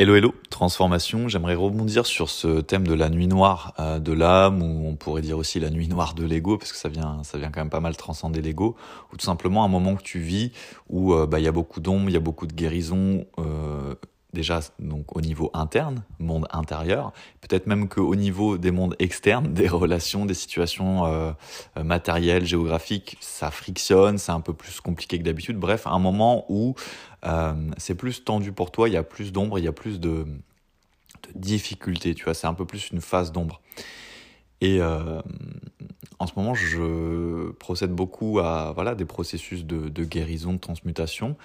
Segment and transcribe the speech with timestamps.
[0.00, 4.62] Hello hello, transformation, j'aimerais rebondir sur ce thème de la nuit noire euh, de l'âme,
[4.62, 7.36] ou on pourrait dire aussi la nuit noire de l'ego, parce que ça vient, ça
[7.36, 8.76] vient quand même pas mal transcender l'ego,
[9.12, 10.52] ou tout simplement un moment que tu vis
[10.88, 13.96] où euh, bah, il y a beaucoup d'ombre, il y a beaucoup de guérison, euh,
[14.32, 19.68] déjà donc au niveau interne, monde intérieur, peut-être même qu'au niveau des mondes externes, des
[19.68, 21.32] relations, des situations euh,
[21.82, 25.56] matérielles, géographiques, ça frictionne, c'est un peu plus compliqué que d'habitude.
[25.56, 26.74] Bref, un moment où
[27.24, 29.98] euh, c'est plus tendu pour toi, il y a plus d'ombre, il y a plus
[29.98, 30.26] de,
[31.34, 33.60] difficultés, tu vois, c'est un peu plus une phase d'ombre.
[34.60, 35.20] Et euh,
[36.18, 41.36] en ce moment, je procède beaucoup à voilà, des processus de guérison, de transmutation.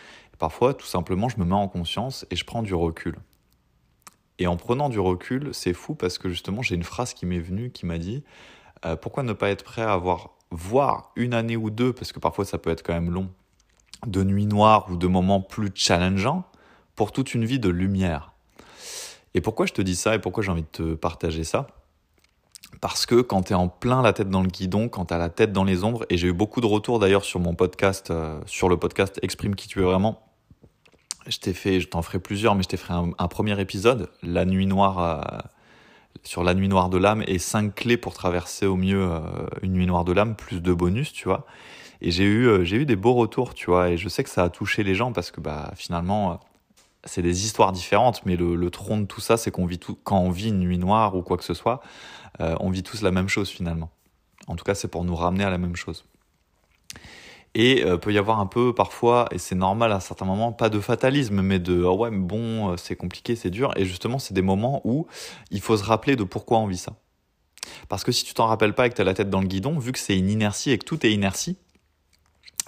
[0.44, 3.16] Parfois, tout simplement, je me mets en conscience et je prends du recul.
[4.40, 7.40] Et en prenant du recul, c'est fou parce que justement, j'ai une phrase qui m'est
[7.40, 8.26] venue qui m'a dit
[8.84, 12.20] euh, pourquoi ne pas être prêt à avoir voir une année ou deux, parce que
[12.20, 13.30] parfois ça peut être quand même long,
[14.06, 16.44] de nuits noires ou de moments plus challengeants
[16.98, 18.34] pour toute une vie de lumière.
[19.36, 21.68] Et pourquoi je te dis ça et pourquoi j'ai envie de te partager ça?
[22.82, 25.18] Parce que quand tu es en plein la tête dans le guidon, quand tu as
[25.18, 28.12] la tête dans les ombres, et j'ai eu beaucoup de retours d'ailleurs sur mon podcast,
[28.12, 30.33] euh, sur le podcast Exprime qui tu es vraiment.
[31.28, 34.46] Je t'ai fait, je t'en ferai plusieurs, mais je t'ai fait un, premier épisode, La
[34.46, 35.40] nuit noire, euh,
[36.24, 39.20] sur la nuit noire de l'âme et cinq clés pour traverser au mieux euh,
[39.62, 41.46] une nuit noire de l'âme, plus de bonus, tu vois.
[42.02, 44.30] Et j'ai eu, euh, j'ai eu des beaux retours, tu vois, et je sais que
[44.30, 46.42] ça a touché les gens parce que bah finalement,
[47.06, 49.98] c'est des histoires différentes, mais le, le tronc de tout ça, c'est qu'on vit tout,
[50.04, 51.82] quand on vit une nuit noire ou quoi que ce soit,
[52.40, 53.92] on vit tous la même chose finalement.
[54.48, 56.04] En tout cas, c'est pour nous ramener à la même chose.
[57.56, 60.70] Et euh, peut y avoir un peu parfois, et c'est normal à certains moments, pas
[60.70, 63.72] de fatalisme, mais de oh ouais, mais bon, euh, c'est compliqué, c'est dur.
[63.76, 65.06] Et justement, c'est des moments où
[65.52, 66.94] il faut se rappeler de pourquoi on vit ça.
[67.90, 69.48] Parce que si tu t'en rappelles pas et que tu as la tête dans le
[69.48, 71.58] guidon, vu que c'est une inertie et que tout est inertie,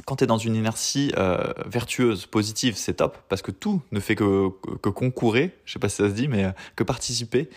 [0.04, 4.00] quand tu es dans une inertie euh, vertueuse, positive, c'est top, parce que tout ne
[4.00, 4.50] fait que,
[4.82, 7.50] que concourir, je sais pas si ça se dit, mais euh, que participer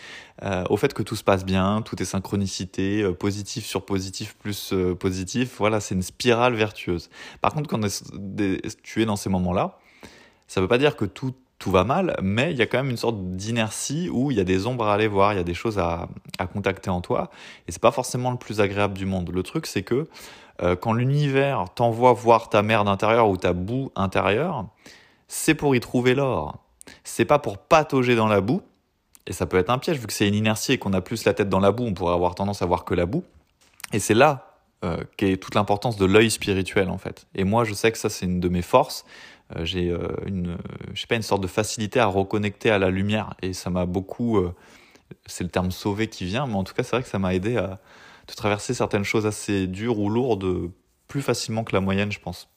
[0.43, 4.73] euh, au fait que tout se passe bien, tout est synchronicité, positif sur positif plus
[4.99, 7.09] positif, voilà, c'est une spirale vertueuse.
[7.41, 7.81] Par contre, quand
[8.83, 9.77] tu es dans ces moments-là,
[10.47, 12.89] ça veut pas dire que tout tout va mal, mais il y a quand même
[12.89, 15.43] une sorte d'inertie où il y a des ombres à aller voir, il y a
[15.43, 16.07] des choses à,
[16.37, 17.29] à contacter en toi,
[17.67, 19.29] et c'est pas forcément le plus agréable du monde.
[19.33, 20.07] Le truc, c'est que
[20.61, 24.65] euh, quand l'univers t'envoie voir ta merde intérieure ou ta boue intérieure,
[25.27, 26.57] c'est pour y trouver l'or.
[27.03, 28.61] C'est pas pour patauger dans la boue.
[29.27, 31.23] Et ça peut être un piège, vu que c'est une inertie et qu'on a plus
[31.25, 33.23] la tête dans la boue, on pourrait avoir tendance à voir que la boue.
[33.93, 37.27] Et c'est là euh, qu'est toute l'importance de l'œil spirituel, en fait.
[37.35, 39.05] Et moi, je sais que ça, c'est une de mes forces.
[39.55, 39.95] Euh, j'ai
[40.25, 40.57] une,
[40.93, 43.35] je sais pas, une sorte de facilité à reconnecter à la lumière.
[43.43, 44.41] Et ça m'a beaucoup,
[45.27, 47.35] c'est le terme sauvé qui vient, mais en tout cas, c'est vrai que ça m'a
[47.35, 47.79] aidé à,
[48.29, 50.71] de traverser certaines choses assez dures ou lourdes
[51.07, 52.49] plus facilement que la moyenne, je pense.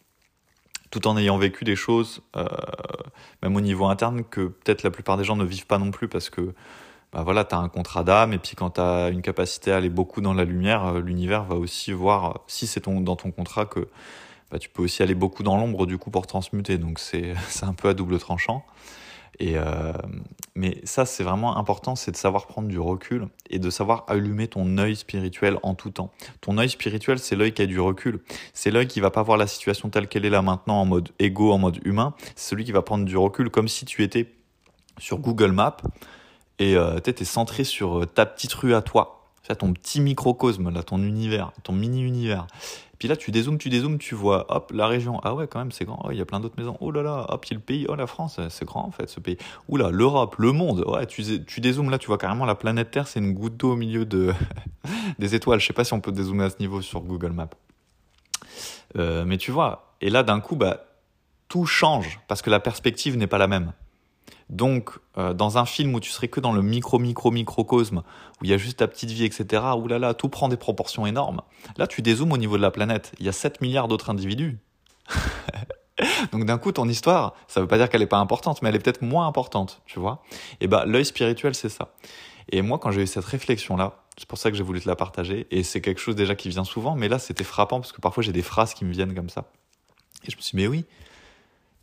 [0.91, 2.47] Tout en ayant vécu des choses, euh,
[3.43, 6.09] même au niveau interne, que peut-être la plupart des gens ne vivent pas non plus
[6.09, 6.55] parce que
[7.13, 9.91] bah voilà, tu un contrat d'âme et puis quand tu as une capacité à aller
[9.91, 13.89] beaucoup dans la lumière, euh, l'univers va aussi voir, si c'est dans ton contrat, que
[14.51, 16.79] bah, tu peux aussi aller beaucoup dans l'ombre du coup pour transmuter.
[16.79, 18.65] Donc c'est un peu à double tranchant.
[19.39, 19.93] Et euh,
[20.55, 24.49] mais ça, c'est vraiment important, c'est de savoir prendre du recul et de savoir allumer
[24.49, 26.11] ton œil spirituel en tout temps.
[26.43, 28.21] Ton œil spirituel, c'est l'œil qui a du recul.
[28.53, 31.09] C'est l'œil qui va pas voir la situation telle qu'elle est là maintenant en mode
[31.19, 32.15] égo, en mode humain.
[32.37, 34.31] C'est celui qui va prendre du recul comme si tu étais
[34.99, 35.79] sur Google Maps
[36.59, 39.31] et euh, tu es centré sur euh, ta petite rue à toi.
[39.43, 42.47] C'est ton petit microcosme, là, ton univers, ton mini-univers.
[43.03, 45.21] Puis là, tu dézoomes, tu dézoomes, tu vois, hop, la région.
[45.25, 46.01] Ah ouais, quand même, c'est grand.
[46.05, 46.77] Il oh, y a plein d'autres maisons.
[46.79, 47.85] Oh là là, hop, il y a le pays.
[47.89, 49.37] Oh, la France, c'est grand en fait, ce pays.
[49.67, 50.85] Oula, l'Europe, le monde.
[50.87, 53.73] Ouais, tu, tu dézoomes là, tu vois carrément la planète Terre, c'est une goutte d'eau
[53.73, 54.33] au milieu de
[55.19, 55.59] des étoiles.
[55.59, 57.51] Je sais pas si on peut dézoomer à ce niveau sur Google Maps.
[58.97, 60.85] Euh, mais tu vois, et là, d'un coup, bah,
[61.49, 63.73] tout change parce que la perspective n'est pas la même.
[64.51, 68.03] Donc, euh, dans un film où tu serais que dans le micro, micro, microcosme,
[68.41, 70.57] où il y a juste ta petite vie, etc., où là, là, tout prend des
[70.57, 71.43] proportions énormes.
[71.77, 73.13] Là, tu dézoomes au niveau de la planète.
[73.19, 74.59] Il y a 7 milliards d'autres individus.
[76.33, 78.77] Donc, d'un coup, ton histoire, ça veut pas dire qu'elle est pas importante, mais elle
[78.77, 80.23] est peut-être moins importante, tu vois.
[80.61, 81.95] Et bah, l'œil spirituel, c'est ça.
[82.51, 84.97] Et moi, quand j'ai eu cette réflexion-là, c'est pour ça que j'ai voulu te la
[84.97, 88.01] partager, et c'est quelque chose déjà qui vient souvent, mais là, c'était frappant parce que
[88.01, 89.45] parfois j'ai des phrases qui me viennent comme ça.
[90.25, 90.85] Et je me suis dit, mais oui,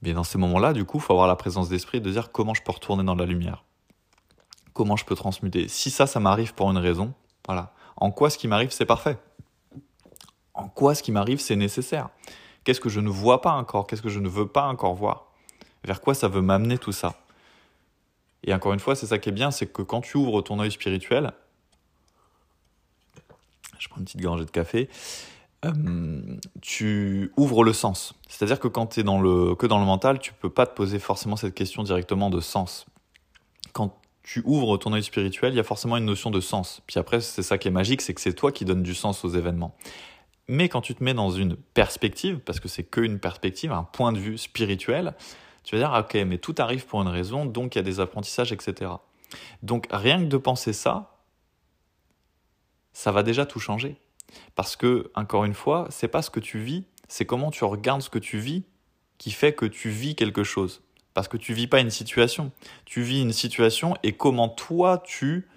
[0.02, 2.54] mais dans ces moments-là, du coup, il faut avoir la présence d'esprit de dire comment
[2.54, 3.64] je peux retourner dans la lumière.
[4.74, 5.68] Comment je peux transmuter.
[5.68, 7.14] Si ça, ça m'arrive pour une raison,
[7.46, 7.74] voilà.
[7.98, 9.18] En quoi ce qui m'arrive, c'est parfait?
[10.54, 12.10] En quoi ce qui m'arrive, c'est nécessaire?
[12.64, 13.88] Qu'est-ce que je ne vois pas encore?
[13.88, 15.26] Qu'est-ce que je ne veux pas encore voir?
[15.84, 17.16] Vers quoi ça veut m'amener tout ça?
[18.44, 20.60] Et encore une fois, c'est ça qui est bien, c'est que quand tu ouvres ton
[20.60, 21.34] œil spirituel,
[23.80, 24.90] je prends une petite gorgée de café,
[25.66, 28.14] euh, tu ouvres le sens.
[28.28, 30.74] C'est-à-dire que quand tu es dans le, que dans le mental, tu peux pas te
[30.74, 32.86] poser forcément cette question directement de sens.
[33.74, 36.84] quand tu ouvres ton œil spirituel, il y a forcément une notion de sens.
[36.86, 39.26] Puis après, c'est ça qui est magique, c'est que c'est toi qui donnes du sens
[39.26, 39.76] aux événements.
[40.48, 44.12] Mais quand tu te mets dans une perspective, parce que c'est qu'une perspective, un point
[44.12, 45.16] de vue spirituel,
[45.64, 48.00] tu vas dire, ok, mais tout arrive pour une raison, donc il y a des
[48.00, 48.92] apprentissages, etc.
[49.64, 51.18] Donc rien que de penser ça,
[52.94, 53.98] ça va déjà tout changer.
[54.56, 58.02] Parce que, encore une fois, c'est pas ce que tu vis, c'est comment tu regardes
[58.02, 58.64] ce que tu vis
[59.18, 60.82] qui fait que tu vis quelque chose.
[61.14, 62.52] Parce que tu vis pas une situation.
[62.86, 65.48] Tu vis une situation et comment toi tu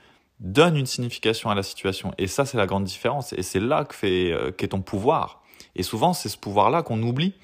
[0.40, 2.12] donnes une signification à la situation.
[2.18, 3.32] Et ça, c'est la grande différence.
[3.32, 5.42] Et c'est là que euh, qu'est ton pouvoir.
[5.76, 7.34] Et souvent, c'est ce pouvoir-là qu'on oublie.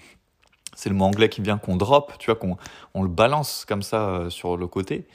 [0.75, 2.57] C'est le mot anglais qui vient qu'on drop, tu vois, qu'on
[2.95, 5.07] on le balance comme ça euh, sur le côté.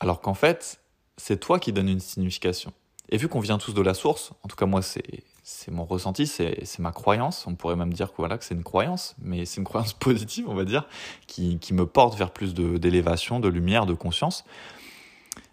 [0.00, 0.80] Alors qu'en fait,
[1.16, 2.72] c'est toi qui donnes une signification.
[3.10, 6.26] Et vu qu'on vient tous de la source, en tout cas moi c'est mon ressenti,
[6.26, 7.46] c'est ma croyance.
[7.46, 10.48] On pourrait même dire que voilà que c'est une croyance, mais c'est une croyance positive,
[10.48, 10.86] on va dire,
[11.26, 14.44] qui, qui me porte vers plus d'élévation, de, lumière, de conscience.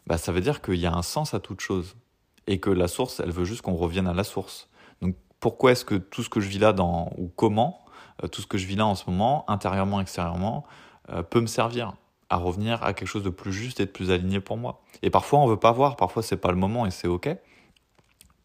[0.07, 1.95] Bah, ça veut dire qu'il y a un sens à toute chose
[2.47, 4.67] et que la source, elle veut juste qu'on revienne à la source.
[5.01, 7.85] Donc pourquoi est-ce que tout ce que je vis là dans ou comment
[8.23, 10.65] euh, tout ce que je vis là en ce moment, intérieurement, extérieurement,
[11.09, 11.93] euh, peut me servir?
[12.29, 14.81] À revenir à quelque chose de plus juste et de plus aligné pour moi.
[15.01, 17.29] Et parfois on veut pas voir, parfois c'est pas le moment et c'est ok,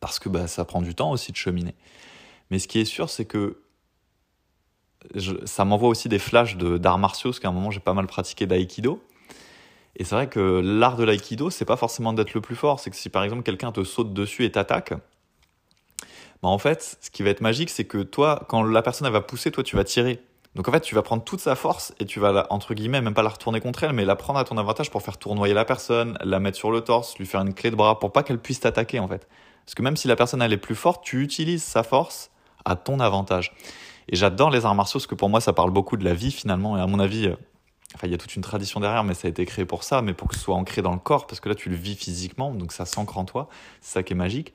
[0.01, 1.75] parce que bah, ça prend du temps aussi de cheminer.
[2.51, 3.63] Mais ce qui est sûr, c'est que
[5.45, 8.47] ça m'envoie aussi des flashs d'arts martiaux, parce qu'à un moment j'ai pas mal pratiqué
[8.47, 9.03] d'aïkido.
[9.97, 12.91] Et c'est vrai que l'art de l'aïkido, c'est pas forcément d'être le plus fort, c'est
[12.91, 14.93] que si par exemple quelqu'un te saute dessus et t'attaque,
[16.43, 19.13] bah en fait, ce qui va être magique, c'est que toi, quand la personne elle
[19.13, 20.23] va pousser, toi tu vas tirer.
[20.57, 23.01] Donc en fait, tu vas prendre toute sa force et tu vas, la, entre guillemets,
[23.01, 25.55] même pas la retourner contre elle, mais la prendre à ton avantage pour faire tournoyer
[25.55, 28.23] la personne, la mettre sur le torse, lui faire une clé de bras pour pas
[28.23, 29.29] qu'elle puisse t'attaquer en fait.
[29.65, 32.31] Parce que même si la personne elle est plus forte, tu utilises sa force
[32.65, 33.53] à ton avantage.
[34.09, 36.33] Et j'adore les arts martiaux parce que pour moi ça parle beaucoup de la vie
[36.33, 37.37] finalement et à mon avis, euh,
[37.95, 40.03] enfin il y a toute une tradition derrière, mais ça a été créé pour ça,
[40.03, 41.95] mais pour que ce soit ancré dans le corps parce que là tu le vis
[41.95, 43.49] physiquement, donc ça s'ancre en toi.
[43.81, 44.53] C'est ça qui est magique,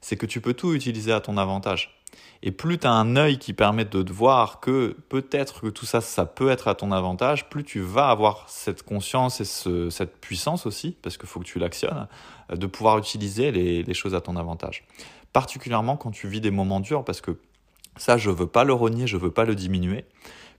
[0.00, 1.98] c'est que tu peux tout utiliser à ton avantage.
[2.42, 5.86] Et plus tu as un œil qui permet de te voir que peut-être que tout
[5.86, 10.20] ça, ça peut être à ton avantage, plus tu vas avoir cette conscience et cette
[10.20, 12.06] puissance aussi, parce qu'il faut que tu l'actionnes,
[12.50, 14.84] de pouvoir utiliser les, les, choses à ton avantage.
[15.32, 17.38] Particulièrement quand tu vis des moments durs, parce que
[17.96, 20.04] ça, je veux pas le renier, je veux pas le diminuer.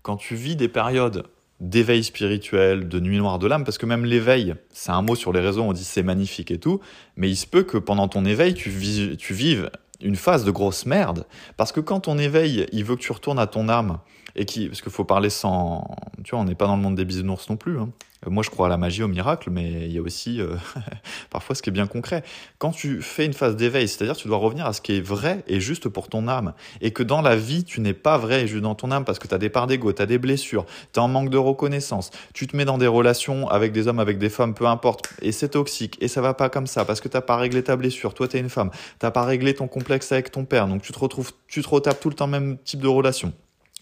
[0.01, 1.25] Quand tu vis des périodes
[1.59, 5.33] d'éveil spirituel, de nuit noire de l'âme, parce que même l'éveil, c'est un mot sur
[5.33, 6.79] les réseaux, on dit c'est magnifique et tout,
[7.17, 8.71] mais il se peut que pendant ton éveil, tu,
[9.17, 9.69] tu vives
[10.01, 11.25] une phase de grosse merde.
[11.57, 13.99] Parce que quand ton éveil, il veut que tu retournes à ton âme,
[14.35, 16.95] et qui, parce qu'il faut parler sans, tu vois, on n'est pas dans le monde
[16.95, 17.79] des bisounours non plus.
[17.79, 17.89] Hein.
[18.25, 20.55] Euh, moi, je crois à la magie, au miracle, mais il y a aussi euh,
[21.29, 22.23] parfois ce qui est bien concret.
[22.57, 25.43] Quand tu fais une phase d'éveil, c'est-à-dire tu dois revenir à ce qui est vrai
[25.47, 28.47] et juste pour ton âme, et que dans la vie, tu n'es pas vrai et
[28.47, 30.65] juste dans ton âme parce que tu as des parts d'ego, tu as des blessures,
[30.93, 33.99] tu es en manque de reconnaissance, tu te mets dans des relations avec des hommes,
[33.99, 37.01] avec des femmes, peu importe, et c'est toxique, et ça va pas comme ça parce
[37.01, 38.13] que t'as pas réglé ta blessure.
[38.13, 40.91] Toi, tu es une femme, t'as pas réglé ton complexe avec ton père, donc tu
[40.91, 43.33] te retrouves, tu te retapes tout le temps même type de relation.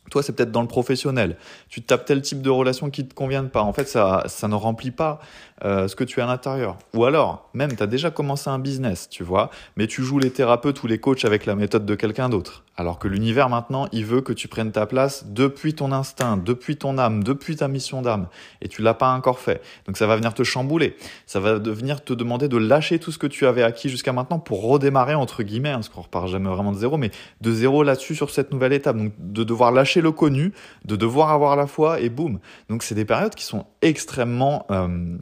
[0.10, 1.38] Toi, c'est peut-être dans le professionnel.
[1.70, 3.62] Tu tapes tel type de relation qui te convienne pas.
[3.62, 5.20] En fait, ça, ça ne remplit pas
[5.64, 6.78] euh, ce que tu as à l'intérieur.
[6.94, 10.32] Ou alors, même, tu as déjà commencé un business, tu vois, mais tu joues les
[10.32, 12.64] thérapeutes ou les coachs avec la méthode de quelqu'un d'autre.
[12.80, 16.78] Alors que l'univers, maintenant, il veut que tu prennes ta place depuis ton instinct, depuis
[16.78, 18.28] ton âme, depuis ta mission d'âme.
[18.62, 19.64] Et tu l'as pas encore fait.
[19.88, 20.96] Donc ça va venir te chambouler.
[21.26, 24.38] Ça va venir te demander de lâcher tout ce que tu avais acquis jusqu'à maintenant
[24.38, 27.10] pour redémarrer, entre guillemets, hein, parce qu'on repart jamais vraiment de zéro, mais
[27.42, 28.96] de zéro là-dessus sur cette nouvelle étape.
[28.96, 30.54] Donc de devoir lâcher le connu,
[30.86, 32.40] de devoir avoir la foi et boum.
[32.70, 34.68] Donc c'est des périodes qui sont extrêmement...
[34.70, 35.18] Euh,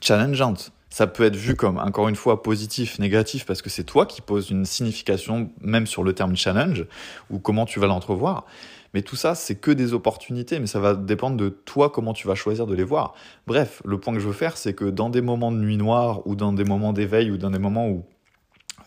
[0.00, 0.72] challengeante.
[0.90, 4.22] Ça peut être vu comme, encore une fois, positif, négatif, parce que c'est toi qui
[4.22, 6.86] poses une signification, même sur le terme challenge,
[7.28, 8.46] ou comment tu vas l'entrevoir.
[8.94, 12.26] Mais tout ça, c'est que des opportunités, mais ça va dépendre de toi comment tu
[12.26, 13.14] vas choisir de les voir.
[13.46, 16.26] Bref, le point que je veux faire, c'est que dans des moments de nuit noire,
[16.26, 18.06] ou dans des moments d'éveil, ou dans des moments où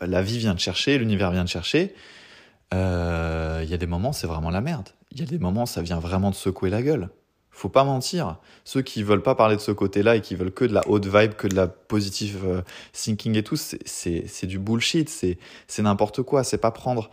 [0.02, 1.94] la vie vient de chercher, l'univers vient de chercher,
[2.74, 4.90] euh, il y a des moments, c'est vraiment la merde.
[5.12, 7.10] Il y a des moments, ça vient vraiment de secouer la gueule
[7.60, 8.38] faut pas mentir.
[8.64, 11.06] Ceux qui veulent pas parler de ce côté-là et qui veulent que de la haute
[11.06, 12.62] vibe, que de la positive euh,
[12.94, 15.38] thinking et tout, c'est du bullshit, c'est
[15.82, 16.44] n'importe quoi.
[16.44, 17.10] C'est pas prendre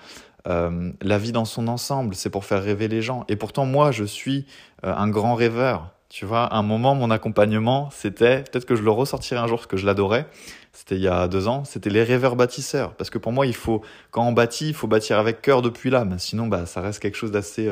[0.46, 3.24] euh, la vie dans son ensemble, c'est pour faire rêver les gens.
[3.28, 4.46] Et pourtant, moi, je suis
[4.84, 5.90] euh, un grand rêveur.
[6.08, 9.66] Tu vois, un moment, mon accompagnement, c'était, peut-être que je le ressortirai un jour parce
[9.66, 10.28] que je l'adorais,
[10.72, 12.94] c'était il y a deux ans, c'était les rêveurs bâtisseurs.
[12.94, 15.90] Parce que pour moi, il faut, quand on bâtit, il faut bâtir avec cœur depuis
[15.90, 16.16] l'âme.
[16.20, 17.68] Sinon, bah, ça reste quelque chose d'assez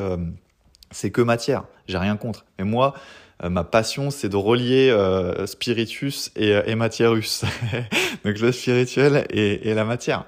[0.95, 1.65] c'est que matière.
[1.87, 2.47] J'ai rien contre.
[2.59, 2.95] Mais moi,
[3.43, 7.45] euh, ma passion, c'est de relier euh, spiritus et, euh, et matérus.
[8.25, 10.25] Donc le spirituel et, et la matière.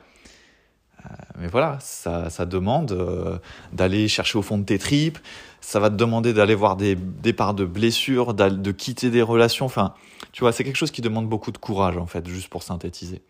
[1.38, 3.40] mais voilà, ça, ça demande
[3.72, 5.18] d'aller chercher au fond de tes tripes.
[5.60, 9.66] Ça va te demander d'aller voir des, des parts de blessures, de quitter des relations.
[9.66, 9.94] Enfin,
[10.32, 13.22] Tu vois, c'est quelque chose qui demande beaucoup de courage, en fait, juste pour synthétiser.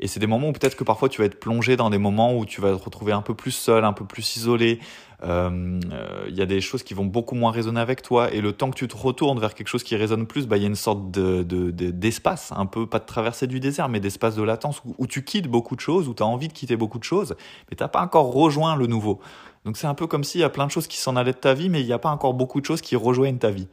[0.00, 2.36] Et c'est des moments où peut-être que parfois tu vas être plongé dans des moments
[2.36, 4.80] où tu vas te retrouver un peu plus seul, un peu plus isolé.
[5.22, 8.32] Euh, euh, il y a des choses qui vont beaucoup moins résonner avec toi.
[8.32, 10.62] Et le temps que tu te retournes vers quelque chose qui résonne plus, bah, il
[10.62, 14.36] y a une sorte de, d'espace, un peu pas de traversée du désert, mais d'espace
[14.36, 16.98] de latence où, tu quittes beaucoup de choses, où tu as envie de quitter beaucoup
[16.98, 17.36] de choses,
[17.70, 19.20] mais tu n'as pas encore rejoint le nouveau.
[19.64, 21.38] Donc c'est un peu comme s'il y a plein de choses qui s'en allaient de
[21.38, 23.68] ta vie, mais il n'y a pas encore beaucoup de choses qui rejoignent ta vie.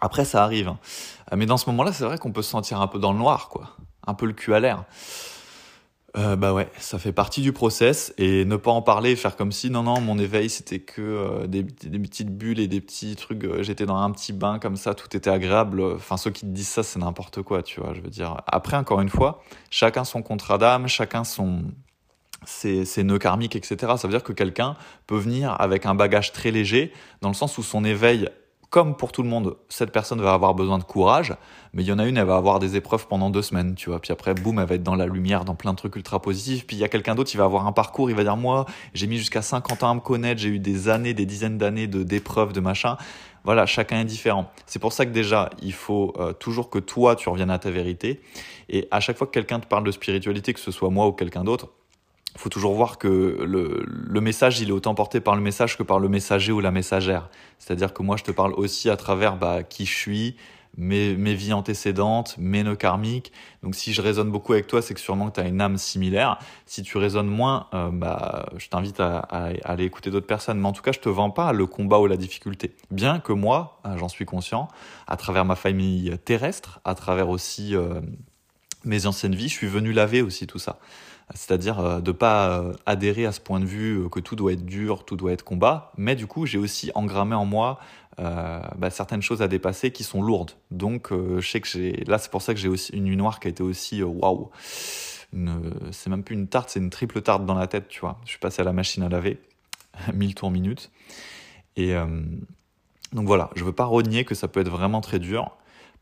[0.00, 0.68] Après, ça arrive.
[0.68, 0.78] Hein.
[1.36, 3.48] Mais dans ce moment-là, c'est vrai qu'on peut se sentir un peu dans le noir,
[3.48, 3.76] quoi
[4.08, 4.84] un peu le cul à l'air.
[6.16, 9.52] Euh, bah ouais, ça fait partie du process et ne pas en parler, faire comme
[9.52, 13.44] si non non mon éveil c'était que euh, des, petites bulles et des petits trucs,
[13.44, 15.82] euh, j'étais dans un petit bain comme ça, tout était agréable.
[15.82, 17.92] Enfin ceux qui te disent ça c'est n'importe quoi, tu vois.
[17.92, 18.38] Je veux dire.
[18.46, 21.64] Après encore une fois, chacun son contrat d'âme, chacun son
[22.46, 23.76] ses, ses nœuds karmiques, etc.
[23.98, 27.58] Ça veut dire que quelqu'un peut venir avec un bagage très léger, dans le sens
[27.58, 28.30] où son éveil
[28.70, 31.34] comme pour tout le monde, cette personne va avoir besoin de courage,
[31.72, 33.88] mais il y en a une, elle va avoir des épreuves pendant deux semaines, tu
[33.88, 33.98] vois.
[33.98, 36.66] Puis après, boum, elle va être dans la lumière, dans plein de trucs ultra positifs.
[36.66, 38.66] Puis il y a quelqu'un d'autre, il va avoir un parcours, il va dire, moi,
[38.92, 41.86] j'ai mis jusqu'à 50 ans à me connaître, j'ai eu des années, des dizaines d'années
[41.86, 42.98] de d'épreuves, de machin.
[43.44, 44.50] Voilà, chacun est différent.
[44.66, 47.70] C'est pour ça que déjà, il faut euh, toujours que toi, tu reviennes à ta
[47.70, 48.20] vérité.
[48.68, 51.12] Et à chaque fois que quelqu'un te parle de spiritualité, que ce soit moi ou
[51.12, 51.68] quelqu'un d'autre,
[52.36, 55.98] faut toujours voir que le, message, il est autant porté par le message que par
[55.98, 57.28] le messager ou la messagère.
[57.58, 60.36] C'est-à-dire que moi, je te parle aussi à travers bah, qui je suis,
[60.76, 63.32] mes, vies antécédentes, mes nœuds karmiques.
[63.62, 65.76] Donc si je résonne beaucoup avec toi, c'est que sûrement que tu as une âme
[65.78, 66.38] similaire.
[66.66, 69.18] Si tu résonnes moins, euh, bah, je t'invite à,
[69.64, 70.60] aller écouter d'autres personnes.
[70.60, 72.76] Mais en tout cas, je te vends pas le combat ou la difficulté.
[72.90, 74.68] Bien que moi, euh, j'en suis conscient,
[75.06, 78.00] à travers ma famille terrestre, à travers aussi euh,
[78.84, 80.78] mes anciennes vies, je suis venu laver aussi tout ça
[81.34, 84.52] c'est-à-dire euh, de pas euh, adhérer à ce point de vue euh, que tout doit
[84.52, 87.78] être dur, tout doit être combat, mais du coup j'ai aussi engrammé en moi
[88.20, 90.50] bah, certaines choses à dépasser qui sont lourdes.
[90.72, 93.38] Donc je sais que j'ai, là c'est pour ça que j'ai aussi une nuit noire
[93.38, 94.50] qui a été aussi waouh.
[95.92, 98.18] C'est même plus une tarte, c'est une triple tarte dans la tête, tu vois.
[98.24, 99.40] Je suis passé à la machine à laver,
[100.12, 100.90] 1000 tours minutes.
[101.76, 101.94] Et
[103.12, 105.56] donc voilà, je veux pas renier que ça peut être vraiment très dur.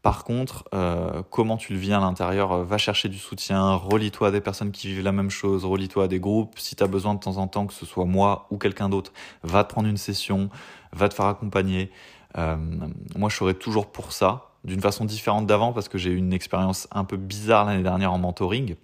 [0.07, 4.29] Par contre, euh, comment tu le vis à l'intérieur, euh, va chercher du soutien, relie-toi
[4.29, 6.61] à des personnes qui vivent la même chose, relie-toi à des groupes.
[6.61, 9.13] Si tu as besoin de temps en temps, que ce soit moi ou quelqu'un d'autre,
[9.43, 10.49] va te prendre une session,
[10.93, 11.91] va te faire accompagner.
[12.39, 12.55] Euh,
[13.17, 16.33] moi, je serai toujours pour ça, d'une façon différente d'avant, parce que j'ai eu une
[16.33, 18.77] expérience un peu bizarre l'année dernière en mentoring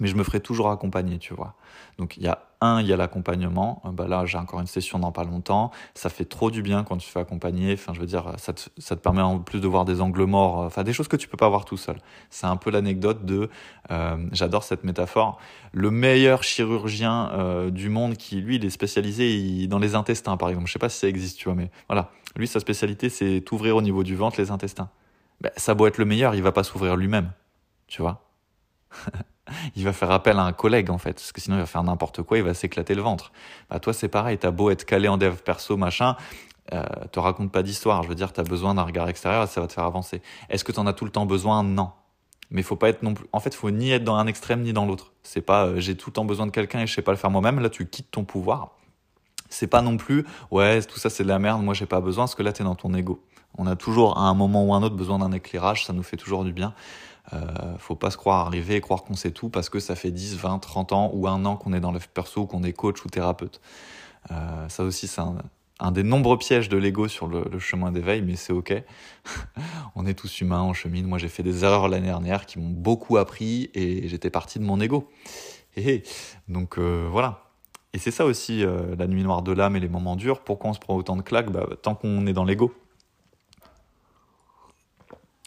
[0.00, 1.54] mais je me ferai toujours accompagner, tu vois.
[1.98, 3.82] Donc il y a un, il y a l'accompagnement.
[3.84, 5.70] Euh, bah là, j'ai encore une session dans pas longtemps.
[5.94, 7.74] Ça fait trop du bien quand tu fais accompagner.
[7.74, 10.24] Enfin, je veux dire, ça te, ça te permet en plus de voir des angles
[10.24, 10.62] morts.
[10.62, 11.96] Euh, enfin, des choses que tu peux pas voir tout seul.
[12.30, 13.50] C'est un peu l'anecdote de.
[13.90, 15.38] Euh, J'adore cette métaphore.
[15.72, 20.66] Le meilleur chirurgien du monde, qui lui, il est spécialisé dans les intestins, par exemple.
[20.66, 22.10] Je sais pas si ça existe, tu vois, mais voilà.
[22.36, 24.90] Lui, sa spécialité, c'est ouvrir au niveau du ventre les intestins.
[25.40, 27.32] Ben, ça doit être le meilleur, il va pas s'ouvrir lui-même,
[27.86, 28.28] tu vois?
[29.76, 31.82] il va faire appel à un collègue en fait, parce que sinon il va faire
[31.82, 33.32] n'importe quoi, il va s'éclater le ventre.
[33.70, 36.16] Bah toi c'est pareil, t'as beau être calé en dev perso machin,
[36.72, 38.02] euh, te raconte pas d'histoire.
[38.02, 40.22] Je veux dire, t'as besoin d'un regard extérieur, ça va te faire avancer.
[40.48, 41.62] Est-ce que t'en as tout le temps besoin?
[41.62, 41.90] Non.
[42.50, 43.26] Mais faut pas être non plus.
[43.32, 45.12] En fait, faut ni être dans un extrême ni dans l'autre.
[45.22, 47.18] C'est pas euh, j'ai tout le temps besoin de quelqu'un et je sais pas le
[47.18, 47.60] faire moi-même.
[47.60, 48.76] Là, tu quittes ton pouvoir.
[49.48, 51.62] C'est pas non plus ouais tout ça c'est de la merde.
[51.62, 53.22] Moi j'ai pas besoin parce que là t'es dans ton ego.
[53.58, 55.84] On a toujours à un moment ou un autre besoin d'un éclairage.
[55.84, 56.74] Ça nous fait toujours du bien.
[57.32, 60.10] Euh, faut pas se croire arriver et croire qu'on sait tout parce que ça fait
[60.10, 63.04] 10, 20, 30 ans ou un an qu'on est dans le perso, qu'on est coach
[63.04, 63.60] ou thérapeute.
[64.30, 68.36] Euh, ça aussi, c'est un, des nombreux pièges de l'ego sur le, chemin d'éveil, mais
[68.36, 68.74] c'est ok.
[69.96, 71.06] on est tous humains, on chemine.
[71.06, 74.64] Moi, j'ai fait des erreurs l'année dernière qui m'ont beaucoup appris et j'étais parti de
[74.64, 75.10] mon ego.
[75.76, 76.02] Et
[76.48, 77.44] donc euh, voilà.
[77.94, 80.40] Et c'est ça aussi euh, la nuit noire de l'âme et les moments durs.
[80.40, 81.50] Pourquoi on se prend autant de claques?
[81.50, 82.74] Bah, Tant qu'on est dans l'ego.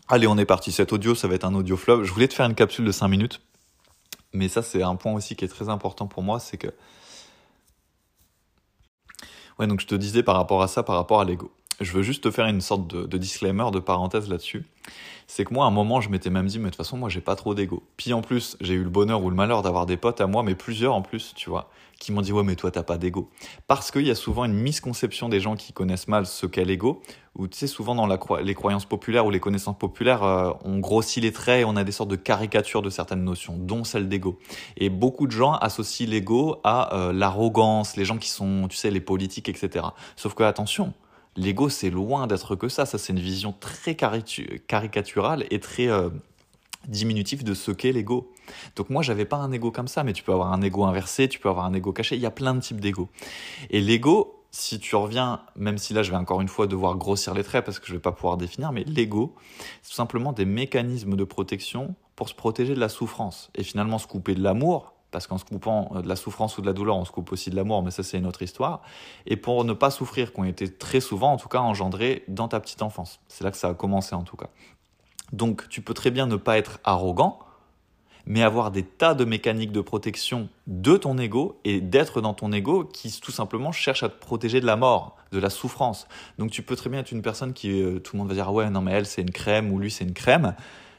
[0.07, 0.71] Allez, on est parti.
[0.71, 2.03] Cet audio, ça va être un audio flop.
[2.03, 3.41] Je voulais te faire une capsule de 5 minutes.
[4.33, 6.67] Mais ça, c'est un point aussi qui est très important pour moi, c'est que...
[9.57, 11.51] Ouais, donc je te disais par rapport à ça, par rapport à l'ego.
[11.81, 14.65] Je veux juste te faire une sorte de, disclaimer, de parenthèse là-dessus.
[15.27, 17.09] C'est que moi, à un moment, je m'étais même dit, mais de toute façon, moi,
[17.09, 17.83] j'ai pas trop d'ego.
[17.97, 20.43] Puis en plus, j'ai eu le bonheur ou le malheur d'avoir des potes à moi,
[20.43, 23.29] mais plusieurs en plus, tu vois, qui m'ont dit, ouais, mais toi, t'as pas d'ego.
[23.67, 27.01] Parce qu'il y a souvent une misconception des gens qui connaissent mal ce qu'est l'ego,
[27.35, 31.21] ou tu sais, souvent dans les croyances populaires ou les connaissances populaires, euh, on grossit
[31.21, 34.37] les traits et on a des sortes de caricatures de certaines notions, dont celle d'ego.
[34.77, 38.91] Et beaucoup de gens associent l'ego à euh, l'arrogance, les gens qui sont, tu sais,
[38.91, 39.87] les politiques, etc.
[40.15, 40.93] Sauf que, attention,
[41.35, 42.85] L'ego, c'est loin d'être que ça.
[42.85, 46.09] Ça, c'est une vision très caricaturale et très euh,
[46.87, 48.31] diminutive de ce qu'est l'ego.
[48.75, 51.27] Donc moi, j'avais pas un ego comme ça, mais tu peux avoir un ego inversé,
[51.27, 52.15] tu peux avoir un ego caché.
[52.15, 53.09] Il y a plein de types d'ego.
[53.69, 57.33] Et l'ego, si tu reviens, même si là je vais encore une fois devoir grossir
[57.33, 59.35] les traits parce que je vais pas pouvoir définir, mais l'ego,
[59.81, 63.49] c'est tout simplement des mécanismes de protection pour se protéger de la souffrance.
[63.55, 66.65] Et finalement se couper de l'amour, parce qu'en se coupant de la souffrance ou de
[66.65, 68.81] la douleur, on se coupe aussi de l'amour, mais ça c'est une autre histoire.
[69.25, 72.49] Et pour ne pas souffrir, qui ont été très souvent, en tout cas, engendrés dans
[72.49, 73.21] ta petite enfance.
[73.29, 74.49] C'est là que ça a commencé en tout cas.
[75.31, 77.39] Donc tu peux très bien ne pas être arrogant,
[78.25, 82.51] mais avoir des tas de mécaniques de protection de ton ego et d'être dans ton
[82.51, 86.09] ego qui tout simplement cherche à te protéger de la mort, de la souffrance.
[86.39, 88.51] Donc tu peux très bien être une personne qui, euh, tout le monde va dire,
[88.51, 90.55] ouais, non mais elle c'est une crème ou lui c'est une crème.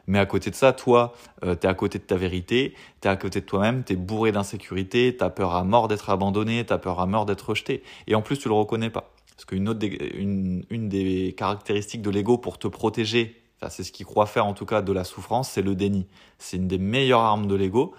[0.06, 3.08] Mais à côté de ça, toi, euh, tu es à côté de ta vérité, tu
[3.08, 6.10] es à côté de toi-même, tu es bourré d'insécurité, tu as peur à mort d'être
[6.10, 7.82] abandonné, tu as peur à mort d'être rejeté.
[8.06, 9.12] Et en plus, tu le reconnais pas.
[9.34, 14.06] Parce qu'une autre une, une des caractéristiques de l'ego pour te protéger c'est ce qu'il
[14.06, 16.06] croit faire en tout cas de la souffrance, c'est le déni.
[16.38, 17.94] C'est une des meilleures armes de l'ego.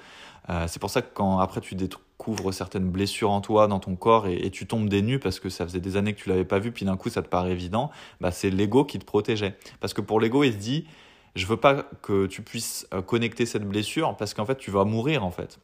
[0.49, 3.95] Euh, c'est pour ça que quand après tu découvres certaines blessures en toi, dans ton
[3.95, 6.45] corps, et, tu tombes des nues parce que ça faisait des années que tu l'avais
[6.45, 9.57] pas vu, puis d'un coup ça te paraît évident, bah, c'est l'ego qui te protégeait.
[9.79, 10.85] Parce que pour l'ego, il se dit,
[11.35, 14.85] je veux pas que tu puisses euh, connecter cette blessure parce qu'en fait tu vas
[14.85, 15.59] mourir en fait.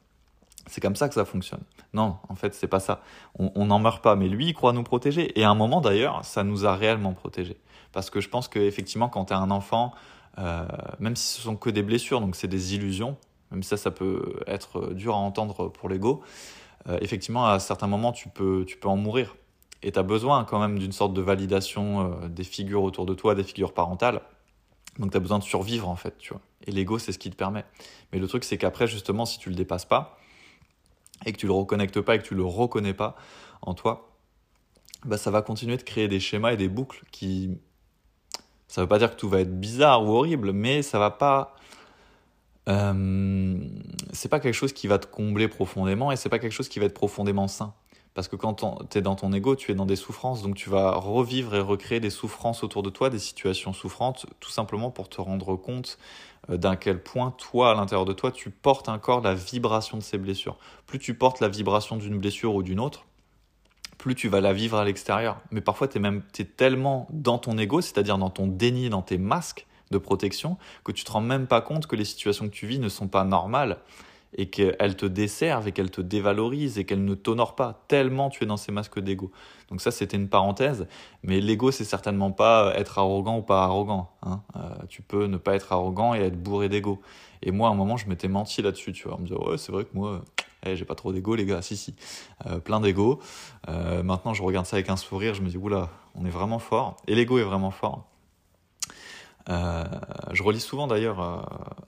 [0.68, 1.64] C'est comme ça que ça fonctionne.
[1.94, 3.02] Non, en fait, c'est pas ça.
[3.38, 5.38] On n'en meurt pas, mais lui, il croit nous protéger.
[5.38, 7.58] Et à un moment, d'ailleurs, ça nous a réellement protégés.
[7.92, 9.94] Parce que je pense qu'effectivement, quand tu es un enfant,
[10.40, 10.66] euh,
[11.00, 13.18] même si ce sont que des blessures, donc c'est des illusions,
[13.52, 16.24] même si ça, ça peut être dur à entendre pour l'ego,
[16.88, 19.36] euh, effectivement, à certains moments, tu peux, tu peux en mourir.
[19.84, 23.36] Et tu as besoin quand même d'une sorte de validation des figures autour de toi,
[23.36, 24.22] des figures parentales.
[25.00, 26.42] Donc tu as besoin de survivre en fait, tu vois.
[26.66, 27.66] Et l'ego, c'est ce qui te permet.
[28.12, 30.20] Mais le truc, c'est qu'après, justement, si tu le dépasses pas,
[31.26, 33.16] et que tu le reconnectes pas, et que tu le reconnais pas
[33.62, 34.10] en toi,
[35.06, 37.58] bah, ça va continuer de créer des schémas et des boucles qui
[38.74, 41.12] ça ne veut pas dire que tout va être bizarre ou horrible, mais ça va
[41.12, 41.56] pas.
[42.68, 43.60] Euh,
[44.12, 46.80] c'est pas quelque chose qui va te combler profondément et c'est pas quelque chose qui
[46.80, 47.76] va être profondément sain.
[48.14, 50.70] Parce que quand tu es dans ton ego, tu es dans des souffrances, donc tu
[50.70, 55.10] vas revivre et recréer des souffrances autour de toi, des situations souffrantes, tout simplement pour
[55.10, 55.98] te rendre compte
[56.50, 60.04] euh, d'un quel point toi, à l'intérieur de toi, tu portes encore la vibration de
[60.04, 60.58] ces blessures.
[60.86, 63.06] Plus tu portes la vibration d'une blessure ou d'une autre,
[63.98, 65.40] plus tu vas la vivre à l'extérieur.
[65.50, 66.22] Mais parfois, tu es même
[66.56, 71.04] tellement dans ton ego, c'est-à-dire dans ton déni, dans tes masques de protection, que tu
[71.04, 73.80] te rends même pas compte que les situations que tu vis ne sont pas normales
[74.36, 78.44] et qu'elles te desservent et qu'elles te dévalorisent et qu'elles ne t'honorent pas, tellement tu
[78.44, 79.32] es dans ces masques d'ego.
[79.70, 80.88] Donc ça, c'était une parenthèse,
[81.24, 84.12] mais l'ego, c'est certainement pas être arrogant ou pas arrogant.
[84.24, 84.42] Hein.
[84.56, 87.02] Euh, tu peux ne pas être arrogant et être bourré d'ego.
[87.42, 89.58] Et moi, à un moment, je m'étais menti là-dessus, tu vois, en me disant, ouais,
[89.58, 90.22] c'est vrai que moi,
[90.66, 91.62] eh, j'ai pas trop d'ego, les gars.
[91.62, 91.96] Si, si.
[92.46, 93.20] Euh, plein d'ego.
[93.68, 95.34] Euh, maintenant, je regarde ça avec un sourire.
[95.34, 96.98] Je me dis, oula, on est vraiment fort.
[97.08, 98.06] Et l'ego est vraiment fort.
[99.50, 99.84] Euh,
[100.32, 101.20] je relis souvent d'ailleurs.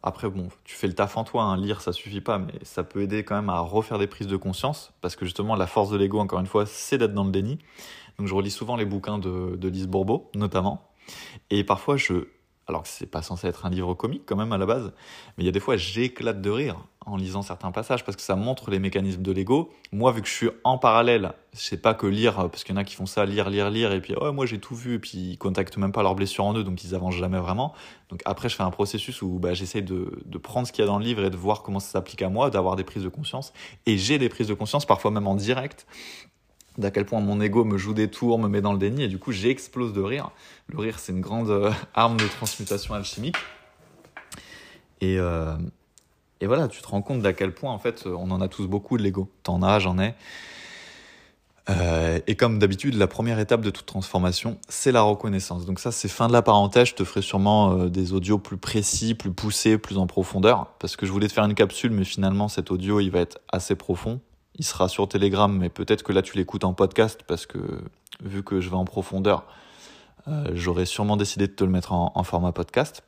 [0.04, 1.44] après, bon, tu fais le taf en toi.
[1.44, 4.28] Hein, lire, ça suffit pas, mais ça peut aider quand même à refaire des prises
[4.28, 4.94] de conscience.
[5.02, 7.60] Parce que justement, la force de l'ego, encore une fois, c'est d'être dans le déni.
[8.18, 10.90] Donc, je relis souvent les bouquins de, de Lise Bourbeau, notamment.
[11.50, 12.28] Et parfois, je,
[12.68, 14.92] alors que c'est pas censé être un livre comique quand même à la base,
[15.38, 18.24] mais il y a des fois j'éclate de rire en lisant certains passages parce que
[18.24, 19.72] ça montre les mécanismes de l'ego.
[19.92, 22.78] Moi, vu que je suis en parallèle, je sais pas que lire, parce qu'il y
[22.78, 24.96] en a qui font ça, lire, lire, lire, et puis oh, moi j'ai tout vu,
[24.96, 27.74] et puis ils contactent même pas leurs blessures en eux, donc ils avancent jamais vraiment.
[28.10, 30.88] Donc après, je fais un processus où bah, j'essaie de, de prendre ce qu'il y
[30.88, 33.04] a dans le livre et de voir comment ça s'applique à moi, d'avoir des prises
[33.04, 33.54] de conscience.
[33.86, 35.86] Et j'ai des prises de conscience, parfois même en direct,
[36.78, 39.08] d'à quel point mon ego me joue des tours, me met dans le déni, et
[39.08, 40.32] du coup j'explose de rire.
[40.68, 43.38] Le rire, c'est une grande euh, arme de transmutation alchimique.
[45.02, 45.56] Et, euh,
[46.42, 48.68] et voilà, tu te rends compte d'à quel point, en fait, on en a tous
[48.68, 49.30] beaucoup de l'ego.
[49.44, 50.16] T'en as, j'en ai.
[51.70, 55.66] Euh, et comme d'habitude, la première étape de toute transformation, c'est la reconnaissance.
[55.66, 56.90] Donc ça, c'est fin de la parenthèse.
[56.90, 61.06] Je te ferai sûrement des audios plus précis, plus poussés, plus en profondeur, parce que
[61.06, 64.20] je voulais te faire une capsule, mais finalement, cet audio, il va être assez profond.
[64.58, 67.60] Il sera sur Telegram, mais peut-être que là tu l'écoutes en podcast parce que
[68.24, 69.46] vu que je vais en profondeur,
[70.28, 73.04] euh, j'aurais sûrement décidé de te le mettre en, format podcast.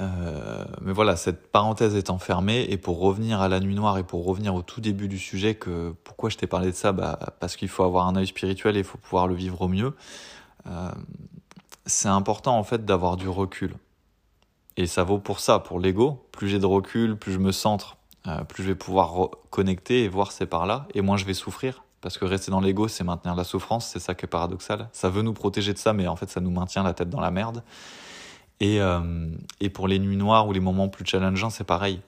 [0.00, 4.04] Euh, mais voilà, cette parenthèse étant fermée, et pour revenir à la nuit noire et
[4.04, 6.92] pour revenir au tout début du sujet, que pourquoi je t'ai parlé de ça?
[6.92, 9.68] Bah, Parce qu'il faut avoir un œil spirituel et il faut pouvoir le vivre au
[9.68, 9.94] mieux.
[10.66, 10.90] Euh,
[11.86, 13.74] c'est important en fait d'avoir du recul.
[14.76, 16.28] Et ça vaut pour ça, pour l'ego.
[16.32, 20.08] Plus j'ai de recul, plus je me centre euh, plus je vais pouvoir connecter et
[20.08, 21.82] voir c'est par là, et moins je vais souffrir.
[22.00, 24.88] Parce que rester dans l'ego, c'est maintenir la souffrance, c'est ça qui est paradoxal.
[24.92, 27.20] Ça veut nous protéger de ça, mais en fait, ça nous maintient la tête dans
[27.20, 27.64] la merde.
[28.60, 32.00] Et, euh, et pour les nuits noires ou les moments plus challengeants, c'est pareil.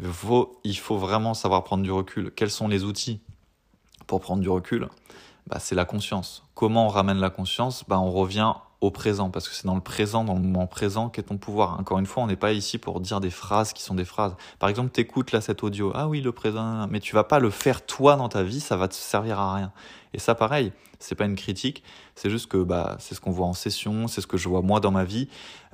[0.00, 2.32] Il faut, il faut vraiment savoir prendre du recul.
[2.34, 3.20] Quels sont les outils
[4.06, 4.88] pour prendre du recul?
[5.46, 6.44] Bah, C'est la conscience.
[6.54, 7.84] Comment on ramène la conscience?
[7.88, 11.08] Bah, On revient au présent, parce que c'est dans le présent, dans le moment présent
[11.08, 11.78] qu'est ton pouvoir.
[11.80, 14.34] Encore une fois, on n'est pas ici pour dire des phrases qui sont des phrases.
[14.58, 17.50] Par exemple, t'écoutes là cet audio, ah oui, le présent, mais tu vas pas le
[17.50, 19.72] faire toi dans ta vie, ça va te servir à rien.
[20.12, 21.82] Et ça, pareil, c'est pas une critique,
[22.14, 24.62] c'est juste que bah, c'est ce qu'on voit en session, c'est ce que je vois
[24.62, 25.28] moi dans ma vie.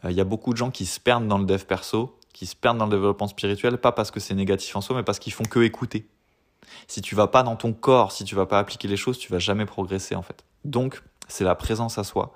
[0.04, 2.46] Euh, il y a beaucoup de gens qui se perdent dans le dev perso, qui
[2.46, 5.18] se perdent dans le développement spirituel, pas parce que c'est négatif en soi, mais parce
[5.18, 6.06] qu'ils font que écouter.
[6.86, 9.30] Si tu vas pas dans ton corps, si tu vas pas appliquer les choses, tu
[9.30, 10.44] vas jamais progresser en fait.
[10.64, 12.32] Donc, c'est la présence à soi.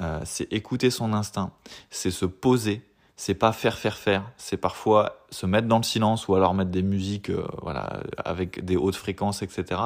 [0.00, 1.52] Euh, c'est écouter son instinct,
[1.88, 2.82] c'est se poser,
[3.16, 6.70] c'est pas faire faire faire, c'est parfois se mettre dans le silence ou alors mettre
[6.70, 9.80] des musiques euh, voilà avec des hautes fréquences etc.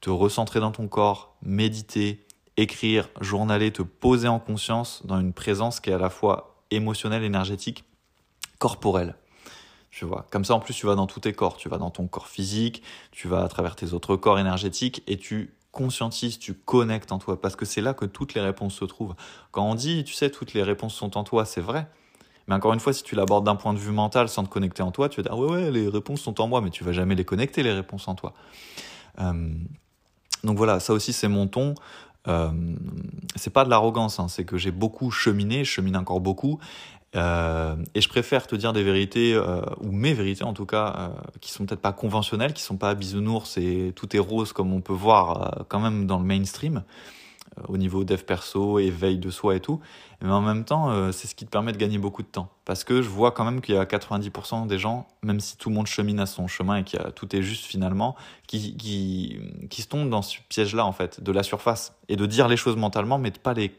[0.00, 2.24] Te recentrer dans ton corps, méditer,
[2.56, 7.24] écrire, journaler, te poser en conscience dans une présence qui est à la fois émotionnelle,
[7.24, 7.84] énergétique,
[8.58, 9.16] corporelle.
[9.90, 11.90] Tu vois, comme ça en plus tu vas dans tous tes corps, tu vas dans
[11.90, 16.54] ton corps physique, tu vas à travers tes autres corps énergétiques et tu conscientises, tu
[16.54, 19.14] connectes en toi, parce que c'est là que toutes les réponses se trouvent.
[19.50, 21.86] Quand on dit, tu sais, toutes les réponses sont en toi, c'est vrai.
[22.48, 24.82] Mais encore une fois, si tu l'abordes d'un point de vue mental sans te connecter
[24.82, 26.92] en toi, tu vas dire, ouais, ouais, les réponses sont en moi, mais tu vas
[26.92, 28.32] jamais les connecter, les réponses en toi.
[29.20, 29.52] Euh,
[30.44, 31.74] donc voilà, ça aussi, c'est mon ton.
[32.28, 32.50] Euh,
[33.34, 36.58] c'est pas de l'arrogance, hein, c'est que j'ai beaucoup cheminé, je chemine encore beaucoup,
[37.14, 40.94] euh, et je préfère te dire des vérités, euh, ou mes vérités en tout cas,
[40.98, 41.08] euh,
[41.40, 44.80] qui sont peut-être pas conventionnelles, qui sont pas bisounours et tout est rose comme on
[44.80, 46.82] peut voir quand même dans le mainstream,
[47.68, 49.80] au niveau dev perso, éveil de soi et tout.
[50.20, 52.50] Mais en même temps, c'est ce qui te permet de gagner beaucoup de temps.
[52.64, 55.70] Parce que je vois quand même qu'il y a 90% des gens, même si tout
[55.70, 58.14] le monde chemine à son chemin et que tout est juste finalement,
[58.46, 59.38] qui, qui,
[59.70, 61.94] qui se tombent dans ce piège-là en fait, de la surface.
[62.08, 63.72] Et de dire les choses mentalement, mais de pas les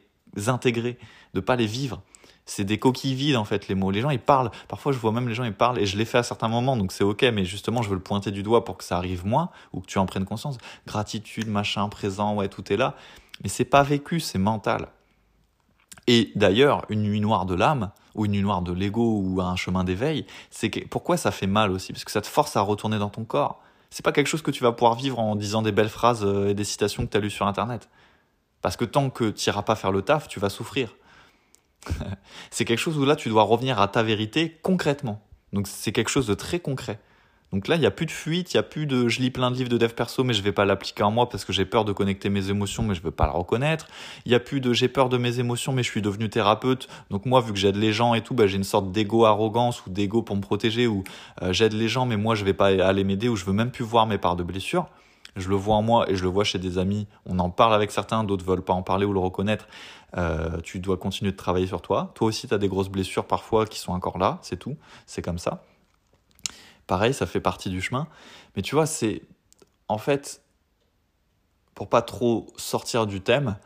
[0.47, 0.97] intégrer,
[1.35, 2.01] de pas les vivre
[2.47, 3.91] c'est des coquilles vides en fait les mots.
[3.91, 6.05] Les gens ils parlent, parfois je vois même les gens ils parlent et je l'ai
[6.05, 8.65] fait à certains moments donc c'est ok mais justement je veux le pointer du doigt
[8.65, 10.57] pour que ça arrive moins ou que tu en prennes conscience.
[10.87, 12.95] Gratitude, machin, présent, ouais tout est là.
[13.43, 14.87] Mais c'est pas vécu, c'est mental.
[16.07, 19.55] Et d'ailleurs, une nuit noire de l'âme, ou une nuit noire de l'ego, ou un
[19.57, 21.91] chemin d'éveil, c'est que, pourquoi ça fait mal aussi?
[21.91, 23.61] Parce que ça te force à retourner dans ton corps.
[23.89, 26.49] C'est pas quelque chose que tu vas pouvoir vivre en disant des belles phrases euh,
[26.49, 27.89] et des citations que tu as lues sur Internet.
[28.61, 30.95] Parce que tant que tu n'iras pas faire le taf, tu vas souffrir.
[32.51, 35.21] c'est quelque chose où là, tu dois revenir à ta vérité concrètement.
[35.53, 36.99] Donc c'est quelque chose de très concret.
[37.53, 39.31] Donc là, il n'y a plus de fuite, il n'y a plus de je lis
[39.31, 41.53] plein de livres de dev perso, mais je vais pas l'appliquer en moi parce que
[41.53, 43.87] j'ai peur de connecter mes émotions, mais je veux pas le reconnaître.
[44.25, 46.89] Il n'y a plus de j'ai peur de mes émotions, mais je suis devenu thérapeute.
[47.09, 49.85] Donc moi, vu que j'aide les gens et tout, bah, j'ai une sorte d'ego arrogance
[49.85, 51.05] ou d'ego pour me protéger ou
[51.41, 53.71] euh, j'aide les gens, mais moi, je vais pas aller m'aider ou je veux même
[53.71, 54.89] plus voir mes parts de blessures
[55.37, 57.07] je le vois en moi et je le vois chez des amis.
[57.25, 59.67] On en parle avec certains, d'autres veulent pas en parler ou le reconnaître.
[60.15, 62.11] Euh, tu dois continuer de travailler sur toi.
[62.15, 64.77] Toi aussi, tu as des grosses blessures parfois qui sont encore là, c'est tout.
[65.05, 65.63] C'est comme ça.
[66.87, 68.07] Pareil, ça fait partie du chemin.
[68.55, 69.23] Mais tu vois, c'est
[69.89, 70.41] en fait,
[71.75, 73.57] pour pas trop sortir du thème,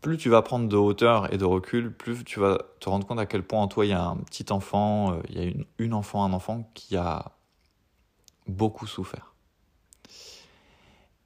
[0.00, 3.18] plus tu vas prendre de hauteur et de recul, plus tu vas te rendre compte
[3.18, 5.44] à quel point en toi il y a un petit enfant, euh, il y a
[5.44, 7.32] une, une enfant, un enfant qui a
[8.46, 9.33] beaucoup souffert.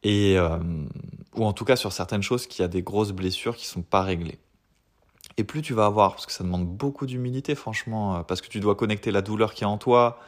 [0.03, 0.59] Et, euh,
[1.35, 4.03] ou en tout cas sur certaines choses qui a des grosses blessures qui sont pas
[4.03, 4.39] réglées.
[5.37, 8.49] Et plus tu vas avoir, parce que ça demande beaucoup d'humilité franchement, euh, parce que
[8.49, 10.19] tu dois connecter la douleur qui est en toi,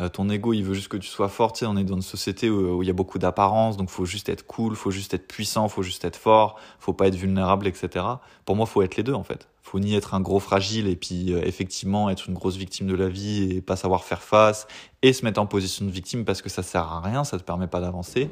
[0.00, 1.52] euh, ton ego, il veut juste que tu sois fort.
[1.52, 4.06] Tu sais, on est dans une société où, il y a beaucoup d'apparence, donc faut
[4.06, 7.66] juste être cool, faut juste être puissant, faut juste être fort, faut pas être vulnérable,
[7.66, 8.04] etc.
[8.44, 9.48] Pour moi, faut être les deux en fait.
[9.64, 12.94] Faut ni être un gros fragile et puis euh, effectivement être une grosse victime de
[12.94, 14.68] la vie et pas savoir faire face
[15.02, 17.42] et se mettre en position de victime parce que ça sert à rien, ça te
[17.42, 18.30] permet pas d'avancer,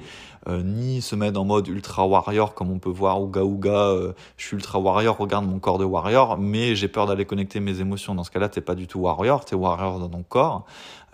[0.49, 3.95] euh, ni se mettre en mode ultra warrior comme on peut voir ouga ouga,
[4.37, 7.81] je suis ultra warrior, regarde mon corps de warrior, mais j'ai peur d'aller connecter mes
[7.81, 8.15] émotions.
[8.15, 10.67] Dans ce cas-là, t'es pas du tout warrior, t'es warrior dans ton corps.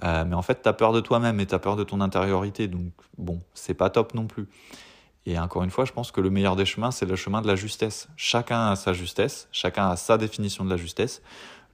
[0.04, 2.00] Euh, mais en fait, tu as peur de toi-même et tu as peur de ton
[2.00, 2.68] intériorité.
[2.68, 4.48] Donc, bon, c'est pas top non plus.
[5.28, 7.46] Et encore une fois, je pense que le meilleur des chemins, c'est le chemin de
[7.46, 8.08] la justesse.
[8.16, 11.20] Chacun a sa justesse, chacun a sa définition de la justesse.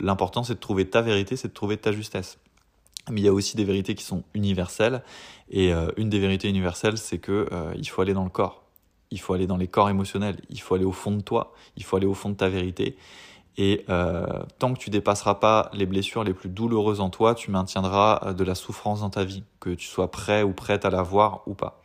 [0.00, 2.38] L'important, c'est de trouver ta vérité, c'est de trouver ta justesse.
[3.08, 5.04] Mais il y a aussi des vérités qui sont universelles.
[5.50, 8.64] Et euh, une des vérités universelles, c'est que euh, il faut aller dans le corps.
[9.12, 10.40] Il faut aller dans les corps émotionnels.
[10.50, 11.52] Il faut aller au fond de toi.
[11.76, 12.96] Il faut aller au fond de ta vérité.
[13.56, 14.26] Et euh,
[14.58, 18.42] tant que tu dépasseras pas les blessures les plus douloureuses en toi, tu maintiendras de
[18.42, 21.54] la souffrance dans ta vie, que tu sois prêt ou prête à la voir ou
[21.54, 21.83] pas.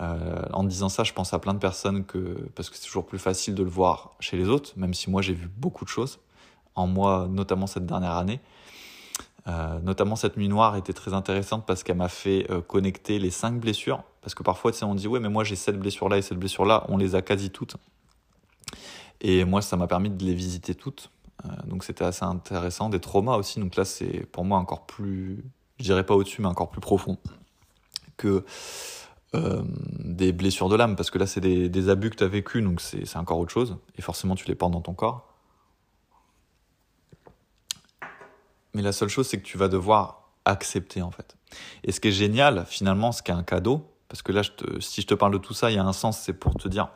[0.00, 3.06] Euh, en disant ça, je pense à plein de personnes que parce que c'est toujours
[3.06, 5.90] plus facile de le voir chez les autres, même si moi j'ai vu beaucoup de
[5.90, 6.18] choses
[6.74, 8.40] en moi, notamment cette dernière année.
[9.46, 13.30] Euh, notamment cette nuit noire était très intéressante parce qu'elle m'a fait euh, connecter les
[13.30, 14.02] cinq blessures.
[14.22, 16.22] Parce que parfois, tu sais, on dit ouais, mais moi j'ai cette blessure là et
[16.22, 17.76] cette blessure là, on les a quasi toutes.
[19.20, 21.10] Et moi, ça m'a permis de les visiter toutes.
[21.66, 22.88] Donc c'était assez intéressant.
[22.88, 23.60] Des traumas aussi.
[23.60, 25.44] Donc là, c'est pour moi encore plus,
[25.78, 27.18] je dirais pas au-dessus, mais encore plus profond
[28.16, 28.44] que
[29.34, 29.62] euh,
[29.98, 32.80] des blessures de l'âme, parce que là, c'est des, abus que tu as vécu, donc
[32.80, 35.28] c'est encore autre chose, et forcément, tu les portes dans ton corps.
[38.74, 41.36] Mais la seule chose, c'est que tu vas devoir accepter, en fait.
[41.84, 44.42] Et ce qui est génial, finalement, ce qui est un cadeau, parce que là,
[44.80, 46.68] si je te parle de tout ça, il y a un sens, c'est pour te
[46.68, 46.88] dire,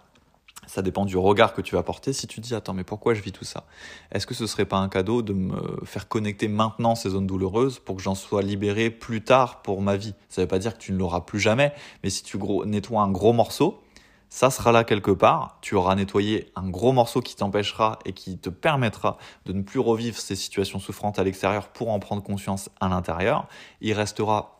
[0.68, 2.12] ça dépend du regard que tu vas porter.
[2.12, 3.64] Si tu dis, attends, mais pourquoi je vis tout ça?
[4.12, 7.78] Est-ce que ce serait pas un cadeau de me faire connecter maintenant ces zones douloureuses
[7.78, 10.14] pour que j'en sois libéré plus tard pour ma vie?
[10.28, 11.72] Ça ne veut pas dire que tu ne l'auras plus jamais,
[12.04, 13.82] mais si tu nettoies un gros morceau,
[14.28, 15.58] ça sera là quelque part.
[15.62, 19.80] Tu auras nettoyé un gros morceau qui t'empêchera et qui te permettra de ne plus
[19.80, 23.46] revivre ces situations souffrantes à l'extérieur pour en prendre conscience à l'intérieur.
[23.80, 24.57] Il restera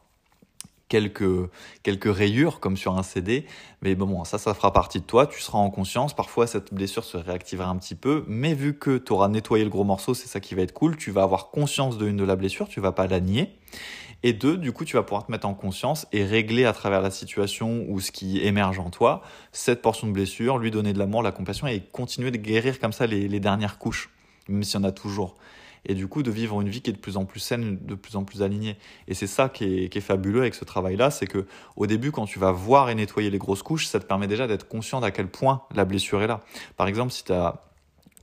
[0.88, 1.50] quelques,
[1.82, 3.46] quelques rayures comme sur un CD.
[3.82, 5.26] Mais bon, ça, ça fera partie de toi.
[5.26, 6.14] Tu seras en conscience.
[6.14, 8.24] Parfois, cette blessure se réactivera un petit peu.
[8.26, 10.96] Mais vu que tu auras nettoyé le gros morceau, c'est ça qui va être cool.
[10.96, 12.68] Tu vas avoir conscience de une de la blessure.
[12.68, 13.58] Tu vas pas la nier.
[14.24, 17.00] Et deux, du coup, tu vas pouvoir te mettre en conscience et régler à travers
[17.00, 19.22] la situation ou ce qui émerge en toi
[19.52, 22.92] cette portion de blessure, lui donner de l'amour, la compassion et continuer de guérir comme
[22.92, 24.10] ça les, les dernières couches,
[24.48, 25.36] même s'il y en a toujours
[25.88, 27.94] et du coup de vivre une vie qui est de plus en plus saine, de
[27.94, 28.76] plus en plus alignée.
[29.08, 32.38] Et c'est ça qui est, fabuleux avec ce travail-là, c'est que au début, quand tu
[32.38, 35.26] vas voir et nettoyer les grosses couches, ça te permet déjà d'être conscient d'à quel
[35.26, 36.40] point la blessure est là.
[36.76, 37.62] Par exemple, si tu as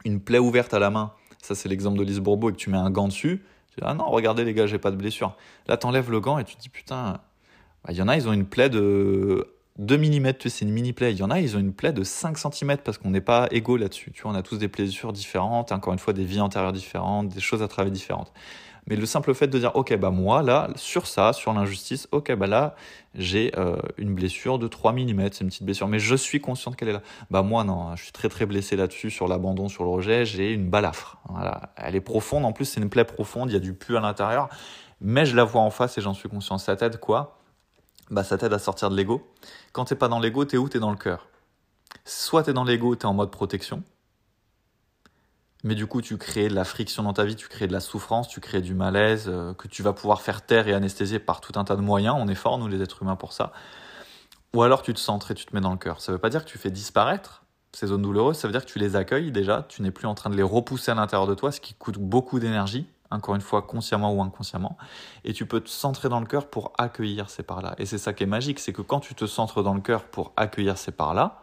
[0.06, 2.70] une plaie ouverte à la main, ça c'est l'exemple de Lise Bourbeau, et que tu
[2.70, 5.36] mets un gant dessus, tu dis, ah non, regardez les gars, j'ai pas de blessure.
[5.68, 7.20] Là, t'enlèves le gant et tu te dis, putain,
[7.84, 10.94] bah, il y en a, ils ont une plaie de 2 mm, c'est une mini
[10.94, 11.12] plaie.
[11.12, 13.48] Il y en a, ils ont une plaie de 5 cm parce qu'on n'est pas
[13.52, 14.12] égaux là-dessus.
[14.14, 17.30] Tu vois, on a tous des blessures différentes, encore une fois, des vies antérieures différentes,
[17.30, 18.32] des choses à travailler différentes.
[18.88, 22.34] Mais le simple fait de dire, ok, bah moi, là, sur ça, sur l'injustice, ok,
[22.36, 22.76] bah là,
[23.16, 26.76] j'ai euh, une blessure de 3 mm, c'est une petite blessure, mais je suis consciente
[26.76, 27.02] qu'elle est là.
[27.32, 30.54] Bah moi, non, je suis très très blessé là-dessus, sur l'abandon, sur le rejet, j'ai
[30.54, 31.18] une balafre.
[31.30, 31.74] Voilà.
[31.78, 34.00] Elle est profonde, en plus, c'est une plaie profonde, il y a du pu à
[34.00, 34.50] l'intérieur,
[35.02, 36.60] mais je la vois en face et j'en suis conscient.
[36.60, 37.40] Ça t'aide quoi?
[38.10, 39.28] Bah, ça t'aide à sortir de l'ego.
[39.72, 40.70] Quand t'es pas dans l'ego, t'es où?
[40.70, 41.28] T'es dans le cœur.
[42.04, 43.84] Soit t'es dans l'ego, t'es en mode protection,
[45.66, 47.80] mais du coup tu crées de la friction dans ta vie, tu crées de la
[47.80, 51.42] souffrance, tu crées du malaise, euh, que tu vas pouvoir faire taire et anesthésier par
[51.42, 52.16] tout un tas de moyens.
[52.20, 53.52] On est fort, nous les êtres humains, pour ça.
[54.54, 56.02] Ou alors tu te centres et tu te mets dans le cœur.
[56.02, 58.72] Ça veut pas dire que tu fais disparaître ces zones douloureuses, ça veut dire que
[58.72, 61.34] tu les accueilles déjà, tu n'es plus en train de les repousser à l'intérieur de
[61.34, 64.78] toi, ce qui coûte beaucoup d'énergie encore une fois consciemment ou inconsciemment,
[65.24, 67.76] et tu peux te centrer dans le cœur pour accueillir ces parts-là.
[67.78, 70.06] Et c'est ça qui est magique, c'est que quand tu te centres dans le cœur
[70.06, 71.42] pour accueillir ces parts-là,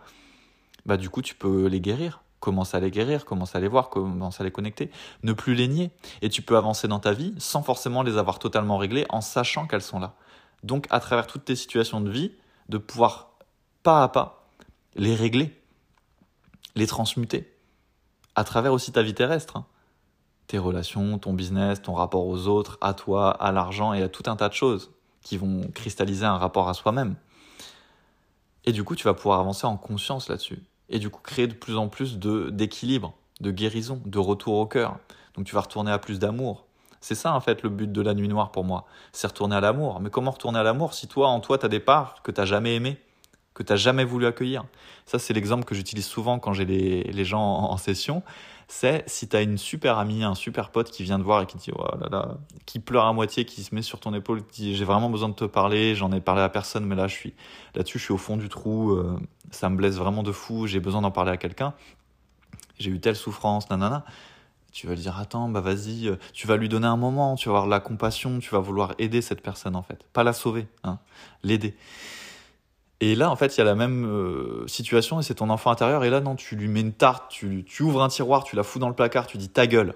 [0.87, 3.88] bah du coup tu peux les guérir, commencer à les guérir, commencer à les voir,
[3.88, 4.90] commencer à les connecter,
[5.22, 8.38] ne plus les nier, et tu peux avancer dans ta vie sans forcément les avoir
[8.38, 10.14] totalement réglées, en sachant qu'elles sont là.
[10.62, 12.33] Donc à travers toutes tes situations de vie,
[12.68, 13.31] de pouvoir
[13.83, 14.46] pas à pas
[14.94, 15.61] les régler,
[16.75, 17.57] les transmuter,
[18.35, 19.57] à travers aussi ta vie terrestre.
[19.57, 19.66] Hein
[20.46, 24.24] tes relations, ton business, ton rapport aux autres, à toi, à l'argent et à tout
[24.26, 24.90] un tas de choses
[25.22, 27.14] qui vont cristalliser un rapport à soi-même.
[28.64, 30.62] Et du coup, tu vas pouvoir avancer en conscience là-dessus.
[30.88, 34.66] Et du coup, créer de plus en plus de, d'équilibre, de guérison, de retour au
[34.66, 34.98] cœur.
[35.35, 36.66] Donc tu vas retourner à plus d'amour.
[37.00, 38.85] C'est ça en fait le but de la nuit noire pour moi.
[39.12, 40.00] C'est retourner à l'amour.
[40.00, 42.44] Mais comment retourner à l'amour si toi, en toi, tu as des parts que tu
[42.46, 43.00] jamais aimées
[43.55, 44.64] que tu jamais voulu accueillir?
[45.07, 48.22] Ça, c'est l'exemple que j'utilise souvent quand j'ai les, les, gens en, session.
[48.74, 51.46] C'est si tu as une super amie, un super pote qui vient te voir et
[51.46, 54.14] qui te dit, oh là là, qui pleure à moitié, qui se met sur ton
[54.14, 56.96] épaule, qui dit, j'ai vraiment besoin de te parler, j'en ai parlé à personne, mais
[56.96, 57.35] là, je suis
[57.74, 60.80] là-dessus, je suis au fond du trou, euh, ça me blesse vraiment de fou, j'ai
[60.80, 61.74] besoin d'en parler à quelqu'un.
[62.78, 64.06] J'ai eu telle souffrance, nanana.
[64.72, 67.50] Tu vas lui dire attends bah vas-y euh, tu vas lui donner un moment tu
[67.50, 70.02] vas avoir la compassion tu vas vouloir aider cette personne en fait.
[70.14, 70.98] Pas la sauver hein,
[71.42, 71.76] l'aider
[73.05, 75.73] et là, en fait, il y a la même euh, situation et c'est ton enfant
[75.73, 76.05] intérieur.
[76.05, 78.79] Et là, non, tu lui mets une tarte, tu, ouvres un tiroir, tu la fous
[78.79, 79.95] dans le placard, tu dis ta gueule.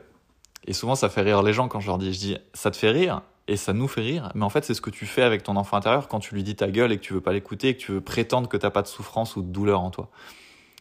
[0.66, 2.76] Et souvent, ça fait rire les gens quand je leur dis, je dis, ça te
[2.76, 4.32] fait rire et ça nous fait rire.
[4.34, 6.42] Mais en fait, c'est ce que tu fais avec ton enfant intérieur quand tu lui
[6.42, 8.56] dis ta gueule et que tu veux pas l'écouter et que tu veux prétendre que
[8.56, 10.08] t'as pas de souffrance ou de douleur en toi.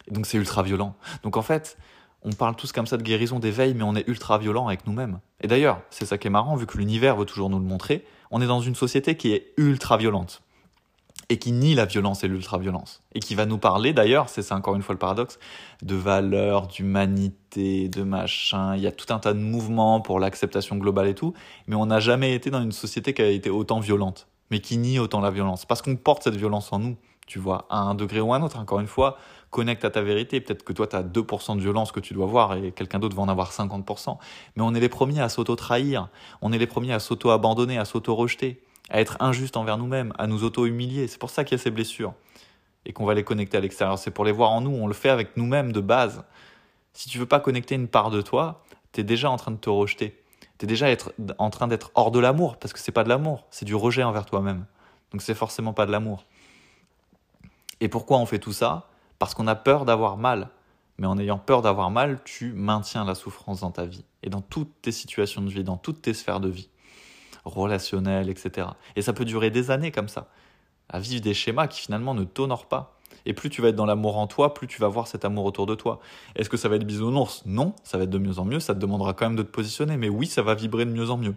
[0.08, 0.96] Et donc, c'est ultra violent.
[1.22, 1.78] Donc, en fait,
[2.24, 5.20] on parle tous comme ça de guérison, d'éveil, mais on est ultra violent avec nous-mêmes.
[5.42, 8.04] Et d'ailleurs, c'est ça qui est marrant, vu que l'univers veut toujours nous le montrer,
[8.32, 10.42] on est dans une société qui est ultra violente
[11.30, 13.02] et qui nie la violence et l'ultra-violence.
[13.14, 15.40] Et qui va nous parler, d'ailleurs, c'est encore une fois le paradoxe,
[15.82, 18.76] de valeurs, d'humanité, de machin.
[18.76, 21.34] Il y a tout un tas de mouvements pour l'acceptation globale et tout,
[21.68, 24.78] mais on n'a jamais été dans une société qui a été autant violente, mais qui
[24.78, 25.66] nie autant la violence.
[25.66, 28.44] Parce qu'on porte cette violence en nous, tu vois, à un degré ou à un
[28.44, 29.18] autre, encore une fois,
[29.50, 30.42] connecte à ta vérité.
[30.42, 33.16] Peut-être que toi, tu as 2% de violence que tu dois voir et quelqu'un d'autre
[33.16, 34.18] va en avoir 50%.
[34.56, 36.10] Mais on est les premiers à s'auto-trahir,
[36.42, 40.44] on est les premiers à s'auto-abandonner, à s'auto-rejeter à être injuste envers nous-mêmes, à nous
[40.44, 41.08] auto-humilier.
[41.08, 42.14] C'est pour ça qu'il y a ces blessures
[42.86, 43.98] et qu'on va les connecter à l'extérieur.
[43.98, 44.72] C'est pour les voir en nous.
[44.72, 46.24] On le fait avec nous-mêmes de base.
[46.94, 49.58] Si tu veux pas connecter une part de toi, tu es déjà en train de
[49.58, 50.22] te rejeter.
[50.58, 50.88] Tu es déjà
[51.38, 54.04] en train d'être hors de l'amour parce que c'est pas de l'amour, c'est du rejet
[54.04, 54.66] envers toi-même.
[55.12, 56.26] Donc c'est forcément pas de l'amour.
[57.82, 58.88] Et pourquoi on fait tout ça?
[59.20, 60.50] Parce qu'on a peur d'avoir mal.
[60.98, 64.40] Mais en ayant peur d'avoir mal, tu maintiens la souffrance dans ta vie et dans
[64.40, 66.70] toutes tes situations de vie, dans toutes tes sphères de vie,
[67.46, 68.68] relationnelles, etc.
[68.96, 70.28] Et ça peut durer des années comme ça,
[70.90, 72.96] à vivre des schémas qui finalement ne t'honorent pas.
[73.26, 75.46] Et plus tu vas être dans l'amour en toi, plus tu vas voir cet amour
[75.46, 76.00] autour de toi.
[76.36, 77.44] Est-ce que ça va être bisounours?
[77.46, 79.52] Non, ça va être de mieux en mieux, ça te demandera quand même de te
[79.52, 81.36] positionner, mais oui, ça va vibrer de mieux en mieux.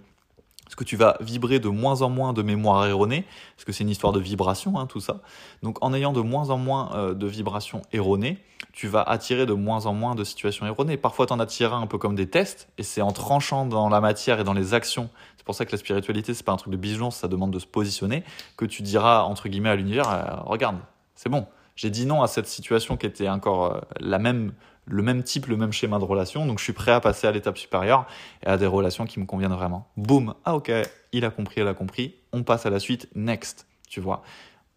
[0.66, 3.24] Est-ce que tu vas vibrer de moins en moins de mémoire erronée
[3.56, 5.22] Parce que c'est une histoire de vibration, hein, tout ça.
[5.62, 8.36] Donc en ayant de moins en moins euh, de vibrations erronées,
[8.72, 10.98] tu vas attirer de moins en moins de situations erronées.
[10.98, 14.02] Parfois, tu en attireras un peu comme des tests, et c'est en tranchant dans la
[14.02, 15.08] matière et dans les actions.
[15.48, 17.58] C'est pour ça que la spiritualité, c'est pas un truc de bisounours, ça demande de
[17.58, 18.22] se positionner,
[18.58, 20.76] que tu diras, entre guillemets, à l'univers, euh, regarde,
[21.14, 24.52] c'est bon, j'ai dit non à cette situation qui était encore euh, la même,
[24.84, 26.44] le même type, le même schéma de relation.
[26.44, 28.06] Donc je suis prêt à passer à l'étape supérieure
[28.42, 29.88] et à des relations qui me conviennent vraiment.
[29.96, 30.70] Boum, ah ok,
[31.12, 32.16] il a compris, elle a compris.
[32.34, 34.22] On passe à la suite, next, tu vois.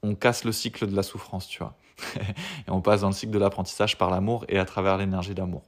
[0.03, 1.75] On casse le cycle de la souffrance, tu vois.
[2.15, 5.63] et on passe dans le cycle de l'apprentissage par l'amour et à travers l'énergie d'amour.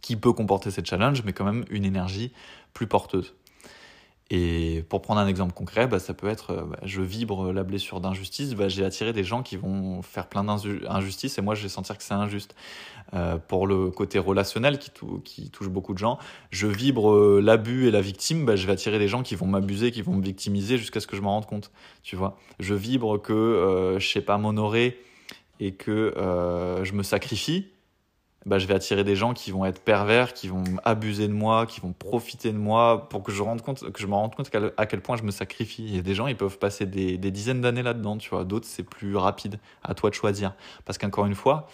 [0.00, 2.32] Qui peut comporter ces challenges, mais quand même une énergie
[2.72, 3.34] plus porteuse.
[4.30, 7.62] Et pour prendre un exemple concret, bah, ça peut être, euh, bah, je vibre la
[7.62, 11.62] blessure d'injustice, bah, j'ai attiré des gens qui vont faire plein d'injustices et moi je
[11.62, 12.54] vais sentir que c'est injuste.
[13.12, 16.18] Euh, pour le côté relationnel qui, touche beaucoup de gens,
[16.50, 19.46] je vibre euh, l'abus et la victime, bah, je vais attirer des gens qui vont
[19.46, 21.70] m'abuser, qui vont me victimiser jusqu'à ce que je m'en rende compte.
[22.02, 24.98] Tu vois, je vibre que euh, je sais pas m'honorer
[25.60, 27.68] et que euh, je me sacrifie
[28.46, 31.66] bah, je vais attirer des gens qui vont être pervers, qui vont abuser de moi,
[31.66, 34.50] qui vont profiter de moi pour que je, rende compte, que je me rende compte
[34.76, 35.96] à quel point je me sacrifie.
[35.96, 38.44] Et des gens, ils peuvent passer des, des dizaines d'années là-dedans, tu vois.
[38.44, 39.58] D'autres, c'est plus rapide.
[39.82, 40.54] À toi de choisir.
[40.84, 41.68] Parce qu'encore une fois,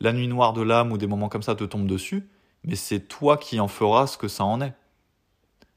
[0.00, 2.26] la nuit noire de l'âme ou des moments comme ça te tombent dessus,
[2.64, 4.72] mais c'est toi qui en feras ce que ça en est.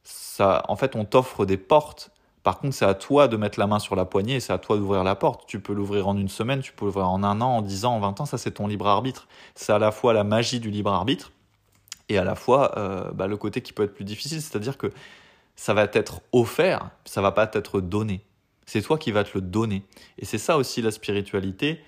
[0.03, 2.11] Ça, en fait, on t'offre des portes
[2.47, 4.77] par contre, c'est à toi de mettre la main sur la poignée c'est à toi
[4.77, 5.45] d'ouvrir la porte.
[5.47, 7.95] Tu peux l'ouvrir en une semaine, tu peux l'ouvrir en un an, en dix ans,
[7.95, 9.27] en vingt ans, ça c'est ton libre arbitre.
[9.53, 11.33] C'est à la fois la magie du libre arbitre
[12.07, 14.93] et à la fois euh, bah, le côté qui peut être plus difficile, c'est-à-dire que
[15.57, 18.21] ça va t'être offert, ça va pas t'être donné.
[18.65, 19.83] C'est toi qui vas te le donner.
[20.17, 21.81] Et c'est ça aussi la spiritualité.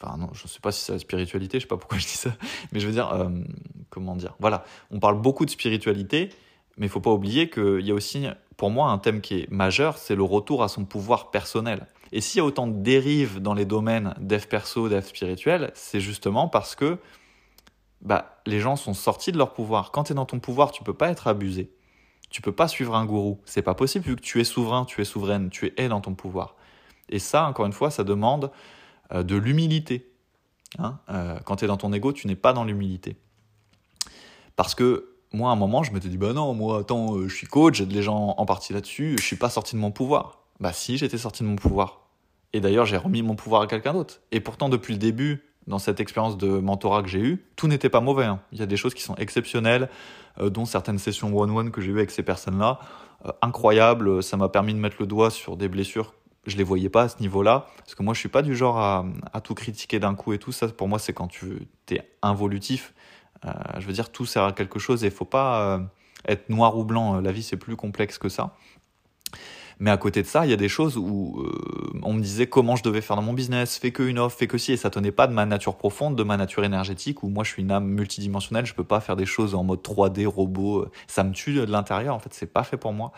[0.00, 2.06] Enfin non, je ne sais pas si c'est la spiritualité, je sais pas pourquoi je
[2.06, 2.30] dis ça,
[2.70, 3.30] mais je veux dire, euh,
[3.90, 4.36] comment dire?
[4.38, 6.28] Voilà, on parle beaucoup de spiritualité,
[6.78, 8.26] mais il faut pas oublier qu'il y a aussi
[8.58, 11.86] pour moi, un thème qui est majeur, c'est le retour à son pouvoir personnel.
[12.10, 16.00] Et s'il y a autant de dérives dans les domaines dev perso, dev spirituel, c'est
[16.00, 16.98] justement parce que
[18.02, 19.92] bah, les gens sont sortis de leur pouvoir.
[19.92, 21.70] Quand tu es dans ton pouvoir, tu peux pas être abusé.
[22.30, 23.40] Tu peux pas suivre un gourou.
[23.44, 26.14] C'est pas possible vu que tu es souverain, tu es souveraine, tu es dans ton
[26.14, 26.56] pouvoir.
[27.08, 28.50] Et ça, encore une fois, ça demande
[29.12, 30.10] euh, de l'humilité.
[30.80, 33.16] Hein euh, quand tu es dans ton ego, tu n'es pas dans l'humilité.
[34.56, 37.34] Parce que moi, à un moment, je m'étais dit, bah non, moi, attends, euh, je
[37.34, 40.38] suis coach, j'aide les gens en partie là-dessus, je suis pas sorti de mon pouvoir.
[40.60, 42.00] Bah si, j'étais sorti de mon pouvoir.
[42.52, 44.20] Et d'ailleurs, j'ai remis mon pouvoir à quelqu'un d'autre.
[44.32, 47.90] Et pourtant, depuis le début, dans cette expérience de mentorat que j'ai eue, tout n'était
[47.90, 48.24] pas mauvais.
[48.24, 48.40] Hein.
[48.52, 49.90] Il y a des choses qui sont exceptionnelles,
[50.40, 52.80] euh, dont certaines sessions one-one que j'ai eues avec ces personnes-là.
[53.26, 56.14] Euh, incroyables, ça m'a permis de mettre le doigt sur des blessures
[56.46, 58.78] je les voyais pas à ce niveau-là parce que moi je suis pas du genre
[58.78, 62.00] à, à tout critiquer d'un coup et tout ça pour moi c'est quand tu es
[62.22, 62.94] involutif
[63.78, 65.78] je veux dire, tout sert à quelque chose et il faut pas euh,
[66.26, 67.20] être noir ou blanc.
[67.20, 68.54] La vie, c'est plus complexe que ça.
[69.80, 72.48] Mais à côté de ça, il y a des choses où euh, on me disait
[72.48, 74.76] comment je devais faire dans mon business, fais que une offre, fais que si, et
[74.76, 77.62] ça tenait pas de ma nature profonde, de ma nature énergétique, où moi je suis
[77.62, 81.32] une âme multidimensionnelle, je peux pas faire des choses en mode 3D, robot, ça me
[81.32, 83.12] tue de l'intérieur, en fait, c'est pas fait pour moi.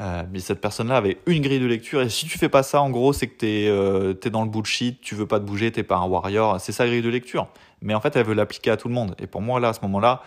[0.00, 2.80] Euh, mais cette personne-là avait une grille de lecture et si tu fais pas ça,
[2.80, 5.72] en gros, c'est que t'es euh, es dans le bullshit, tu veux pas te bouger,
[5.72, 6.60] t'es pas un warrior.
[6.60, 7.48] C'est sa grille de lecture.
[7.82, 9.14] Mais en fait, elle veut l'appliquer à tout le monde.
[9.18, 10.22] Et pour moi, là, à ce moment-là,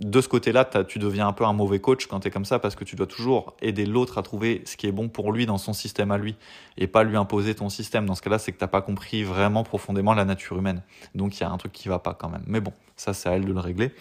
[0.00, 2.58] de ce côté-là, tu deviens un peu un mauvais coach quand tu es comme ça
[2.58, 5.46] parce que tu dois toujours aider l'autre à trouver ce qui est bon pour lui
[5.46, 6.34] dans son système à lui
[6.76, 8.04] et pas lui imposer ton système.
[8.06, 10.82] Dans ce cas-là, c'est que t'as pas compris vraiment profondément la nature humaine.
[11.14, 12.42] Donc il y a un truc qui va pas quand même.
[12.46, 13.92] Mais bon, ça c'est à elle de le régler.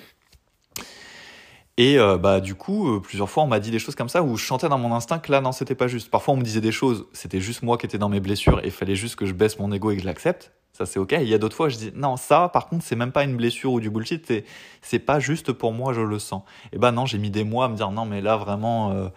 [1.78, 4.22] Et euh, bah du coup, euh, plusieurs fois, on m'a dit des choses comme ça
[4.22, 6.12] où je chantais dans mon instinct que là, non, c'était pas juste.
[6.12, 8.68] Parfois, on me disait des choses, c'était juste moi qui étais dans mes blessures et
[8.68, 10.52] il fallait juste que je baisse mon ego et que je l'accepte.
[10.74, 11.16] Ça, c'est ok.
[11.20, 13.36] il y a d'autres fois, je dis non, ça, par contre, c'est même pas une
[13.38, 14.26] blessure ou du bullshit.
[14.28, 14.46] C'est
[14.82, 16.44] c'est pas juste pour moi, je le sens.
[16.74, 18.92] Et bah non, j'ai mis des mois à me dire non, mais là vraiment.
[18.92, 19.10] Euh,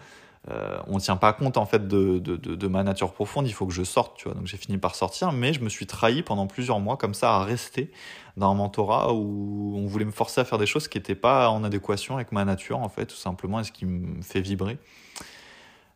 [0.49, 3.83] euh, on tient pas compte en fait de, ma nature profonde, il faut que je
[3.83, 4.33] sorte, tu vois.
[4.33, 7.35] Donc j'ai fini par sortir, mais je me suis trahi pendant plusieurs mois comme ça
[7.35, 7.91] à rester
[8.37, 11.49] dans un mentorat où on voulait me forcer à faire des choses qui n'étaient pas
[11.49, 14.77] en adéquation avec ma nature en fait, tout simplement, et ce qui me fait vibrer.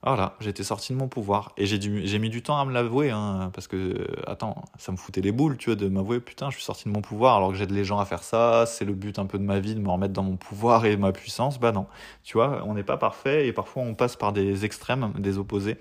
[0.04, 1.52] Voilà, j'étais sorti de mon pouvoir.
[1.58, 1.78] Et j'ai,
[2.20, 5.58] mis du temps à me l'avouer, hein, parce que, attends, ça me foutait les boules,
[5.58, 7.86] tu vois, de m'avouer, putain, je suis sorti de mon pouvoir alors que j'aide les
[7.86, 10.14] gens à faire ça, c'est le but un peu de ma vie, de me remettre
[10.14, 11.60] dans mon pouvoir et ma puissance.
[11.60, 11.86] Bah non,
[12.24, 15.78] tu vois, on n'est pas parfait et parfois on passe par des extrêmes, des opposés,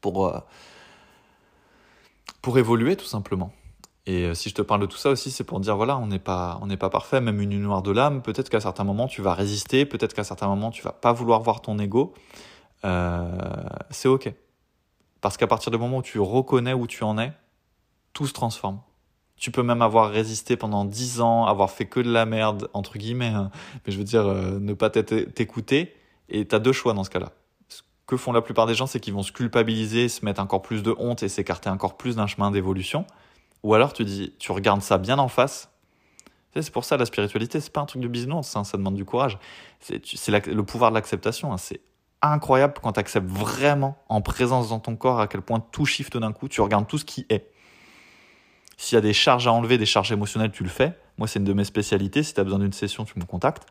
[0.00, 0.38] pour, euh,
[2.40, 3.52] pour évoluer tout simplement.
[4.06, 6.06] Et euh, si je te parle de tout ça aussi, c'est pour dire voilà, on
[6.06, 6.58] n'est pas,
[6.90, 7.20] parfait.
[7.20, 10.46] Même une noire de l'âme, peut-être qu'à certains moments tu vas résister, peut-être qu'à certains
[10.46, 12.14] moments tu vas pas vouloir voir ton ego.
[12.84, 13.28] Euh,
[13.90, 14.32] c'est ok,
[15.20, 17.32] parce qu'à partir du moment où tu reconnais où tu en es,
[18.12, 18.80] tout se transforme.
[19.36, 22.98] Tu peux même avoir résisté pendant dix ans, avoir fait que de la merde entre
[22.98, 23.50] guillemets, hein.
[23.84, 25.94] mais je veux dire euh, ne pas t'écouter.
[26.28, 27.32] Et t'as deux choix dans ce cas-là.
[27.68, 30.62] Ce que font la plupart des gens, c'est qu'ils vont se culpabiliser, se mettre encore
[30.62, 33.06] plus de honte et s'écarter encore plus d'un chemin d'évolution.
[33.62, 35.70] Ou alors tu dis, tu regardes ça bien en face.
[36.54, 39.04] C'est pour ça la spiritualité, c'est pas un truc de bisounours, hein, ça demande du
[39.04, 39.38] courage.
[39.80, 41.52] C'est le pouvoir de l'acceptation.
[41.52, 41.58] Hein.
[41.58, 41.80] c'est
[42.32, 46.16] incroyable quand tu acceptes vraiment en présence dans ton corps à quel point tout shift
[46.16, 46.48] d'un coup.
[46.48, 47.50] Tu regardes tout ce qui est.
[48.76, 50.98] S'il y a des charges à enlever, des charges émotionnelles, tu le fais.
[51.18, 52.22] Moi, c'est une de mes spécialités.
[52.22, 53.66] Si tu as besoin d'une session, tu me contactes.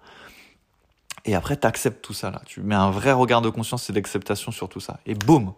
[1.26, 2.32] Et après, tu acceptes tout ça.
[2.32, 2.41] là.
[2.45, 4.99] Tu mets un vrai regard de conscience et d'acceptation sur tout ça.
[5.06, 5.54] Et boum,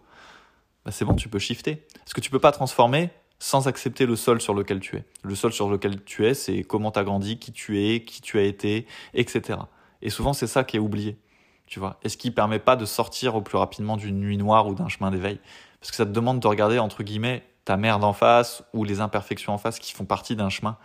[0.84, 1.86] bah, c'est bon, tu peux shifter.
[2.06, 5.04] Ce que tu peux pas transformer, sans accepter le sol sur lequel tu es.
[5.22, 8.22] Le sol sur lequel tu es, c'est comment tu as grandi, qui tu es, qui
[8.22, 9.58] tu as été, etc.
[10.02, 11.18] Et souvent, c'est ça qui est oublié.
[11.66, 14.66] Tu vois Et ce qui permet pas de sortir au plus rapidement d'une nuit noire
[14.68, 15.40] ou d'un chemin d'éveil?
[15.80, 19.00] Parce que ça te demande de regarder, entre guillemets, ta merde en face ou les
[19.00, 20.78] imperfections en face qui font partie d'un chemin.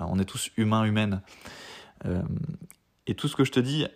[0.00, 1.22] Euh, on est tous humains, humaines.
[2.04, 2.22] Euh,
[3.06, 3.86] et tout ce que je te dis,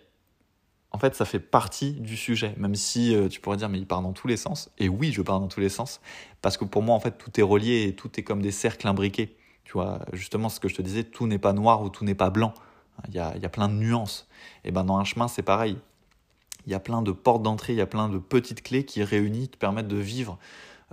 [0.91, 3.85] en fait, ça fait partie du sujet, même si euh, tu pourrais dire, mais il
[3.85, 4.71] part dans tous les sens.
[4.77, 6.01] Et oui, je pars dans tous les sens,
[6.41, 8.87] parce que pour moi, en fait, tout est relié et tout est comme des cercles
[8.87, 9.35] imbriqués.
[9.65, 12.15] Tu vois, justement, ce que je te disais, tout n'est pas noir ou tout n'est
[12.15, 12.53] pas blanc.
[13.07, 14.27] Il y, a, il y a plein de nuances.
[14.63, 15.77] Et ben, dans un chemin, c'est pareil.
[16.69, 19.03] Il y a plein de portes d'entrée, il y a plein de petites clés qui
[19.03, 20.37] réunies te permettent de vivre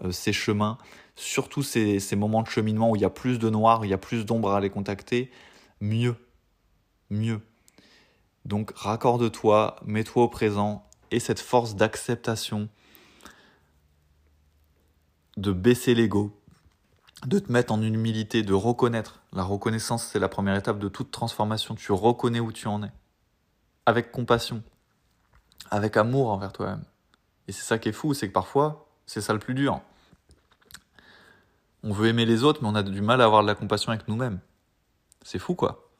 [0.02, 0.78] euh, ces chemins,
[1.16, 3.92] surtout ces, moments de cheminement où il y a plus de noir, où il y
[3.92, 5.30] a plus d'ombre à les contacter,
[5.82, 6.16] mieux.
[7.10, 7.42] Mieux.
[8.46, 12.70] Donc raccorde-toi, mets-toi au présent et cette force d'acceptation,
[15.36, 16.40] de baisser l'ego,
[17.26, 19.20] de te mettre en humilité, de reconnaître.
[19.34, 21.74] La reconnaissance, c'est la première étape de toute transformation.
[21.74, 22.92] Tu reconnais où tu en es.
[23.84, 24.62] Avec compassion,
[25.70, 26.84] avec amour envers toi-même.
[27.48, 29.80] Et c'est ça qui est fou, c'est que parfois, c'est ça le plus dur.
[31.82, 33.92] On veut aimer les autres, mais on a du mal à avoir de la compassion
[33.92, 34.40] avec nous-mêmes.
[35.22, 35.90] C'est fou, quoi.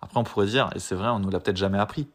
[0.00, 2.08] Après, on pourrait dire, et c'est vrai, on nous l'a peut-être jamais appris.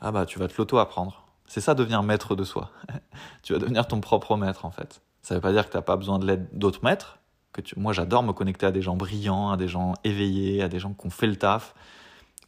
[0.00, 1.24] Ah bah, tu vas te l'auto-apprendre.
[1.46, 2.70] C'est ça, devenir maître de soi.
[3.42, 5.02] tu vas devenir ton propre maître, en fait.
[5.22, 7.18] Ça veut pas dire que t'as pas besoin de l'aide d'autres maîtres.
[7.52, 7.78] Que tu...
[7.78, 10.92] Moi, j'adore me connecter à des gens brillants, à des gens éveillés, à des gens
[10.92, 11.74] qui ont fait le taf.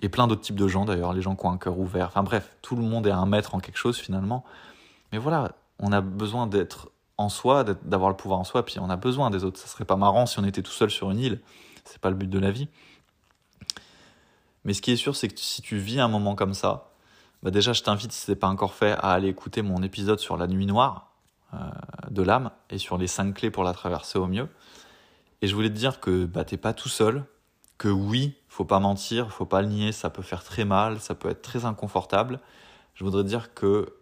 [0.02, 2.08] Et plein d'autres types de gens, d'ailleurs, les gens qui ont un cœur ouvert.
[2.08, 4.44] Enfin bref, tout le monde est un maître en quelque chose, finalement.
[5.12, 8.90] Mais voilà, on a besoin d'être en soi, d'avoir le pouvoir en soi, puis on
[8.90, 9.60] a besoin des autres.
[9.60, 11.40] Ça serait pas marrant si on était tout seul sur une île.
[11.84, 12.68] C'est pas le but de la vie.
[14.64, 16.90] Mais ce qui est sûr, c'est que si tu vis un moment comme ça,
[17.42, 20.20] bah déjà, je t'invite, si ce n'est pas encore fait, à aller écouter mon épisode
[20.20, 21.12] sur la nuit noire
[21.54, 21.58] euh,
[22.10, 24.48] de l'âme et sur les cinq clés pour la traverser au mieux.
[25.42, 27.24] Et je voulais te dire que bah, t'es pas tout seul,
[27.82, 31.16] que oui, faut pas mentir, faut pas le nier, ça peut faire très mal, ça
[31.16, 32.38] peut être très inconfortable.
[32.94, 33.92] Je voudrais dire que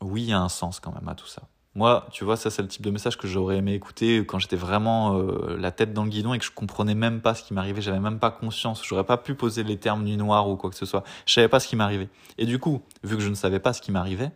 [0.00, 1.42] oui, il y a un sens quand même à tout ça.
[1.74, 4.56] Moi, tu vois, ça c'est le type de message que j'aurais aimé écouter quand j'étais
[4.56, 7.52] vraiment euh, la tête dans le guidon et que je comprenais même pas ce qui
[7.52, 10.70] m'arrivait, j'avais même pas conscience, j'aurais pas pu poser les termes nuit noire ou quoi
[10.70, 11.04] que ce soit.
[11.26, 12.08] Je savais pas ce qui m'arrivait.
[12.38, 14.32] Et du coup, vu que je ne savais pas ce qui m'arrivait,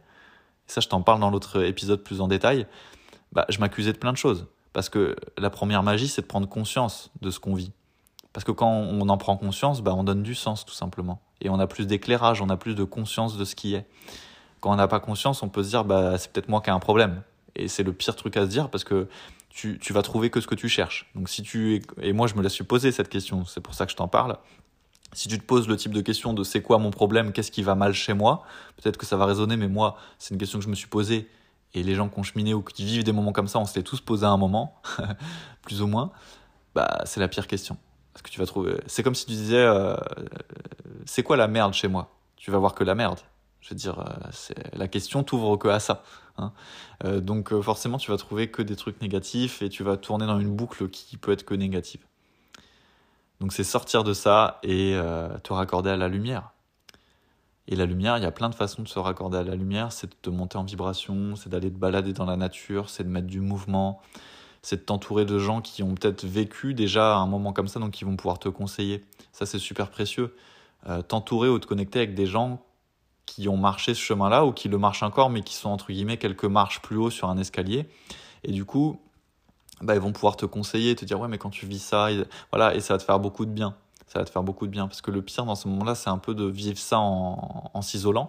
[0.67, 2.67] ça je t'en parle dans l'autre épisode plus en détail,
[3.33, 6.47] bah je m'accusais de plein de choses parce que la première magie c'est de prendre
[6.47, 7.73] conscience de ce qu'on vit.
[8.33, 11.51] Parce que quand on en prend conscience, bah on donne du sens tout simplement et
[11.51, 13.87] on a plus d'éclairage, on a plus de conscience de ce qui est.
[14.61, 16.73] Quand on n'a pas conscience, on peut se dire bah c'est peut-être moi qui ai
[16.73, 17.23] un problème
[17.57, 19.09] et c'est le pire truc à se dire parce que
[19.51, 21.11] tu, tu vas trouver que ce que tu cherches.
[21.15, 23.85] Donc si tu et moi je me la suis posé cette question, c'est pour ça
[23.85, 24.39] que je t'en parle.
[25.13, 27.63] Si tu te poses le type de question de c'est quoi mon problème, qu'est-ce qui
[27.63, 28.45] va mal chez moi,
[28.77, 31.29] peut-être que ça va résonner, mais moi c'est une question que je me suis posée
[31.75, 33.83] et les gens qui ont cheminé ou qui vivent des moments comme ça, on l'est
[33.83, 34.81] tous posé à un moment,
[35.63, 36.13] plus ou moins.
[36.75, 37.77] Bah c'est la pire question.
[38.13, 38.77] Parce que tu vas trouver.
[38.87, 39.97] C'est comme si tu disais euh,
[41.07, 42.15] c'est quoi la merde chez moi?
[42.37, 43.21] Tu vas voir que la merde.
[43.63, 46.03] Je veux dire, euh, la question t'ouvre que à ça.
[46.37, 46.53] Hein.
[47.05, 50.27] Euh, donc euh, forcément, tu vas trouver que des trucs négatifs et tu vas tourner
[50.27, 52.05] dans une boucle qui peut être que négative.
[53.41, 54.97] Donc c'est sortir de ça et
[55.43, 56.51] te raccorder à la lumière.
[57.67, 59.91] Et la lumière, il y a plein de façons de se raccorder à la lumière.
[59.91, 63.09] C'est de te monter en vibration, c'est d'aller te balader dans la nature, c'est de
[63.09, 64.01] mettre du mouvement,
[64.63, 67.91] c'est de t'entourer de gens qui ont peut-être vécu déjà un moment comme ça, donc
[67.91, 69.05] qui vont pouvoir te conseiller.
[69.33, 70.35] Ça, c'est super précieux.
[71.09, 72.63] t'entourer ou te connecter avec des gens
[73.27, 76.17] qui ont marché ce chemin-là ou qui le marchent encore, mais qui sont entre guillemets
[76.17, 77.89] quelques marches plus haut sur un escalier.
[78.45, 79.01] Et du coup,
[79.81, 82.09] bah, ils vont pouvoir te conseiller, te dire ouais, mais quand tu vis ça,
[82.51, 83.75] voilà, et ça va te faire beaucoup de bien.
[84.07, 86.11] Ça va te faire beaucoup de bien parce que le pire dans ce moment-là, c'est
[86.11, 88.29] un peu de vivre ça en s'isolant.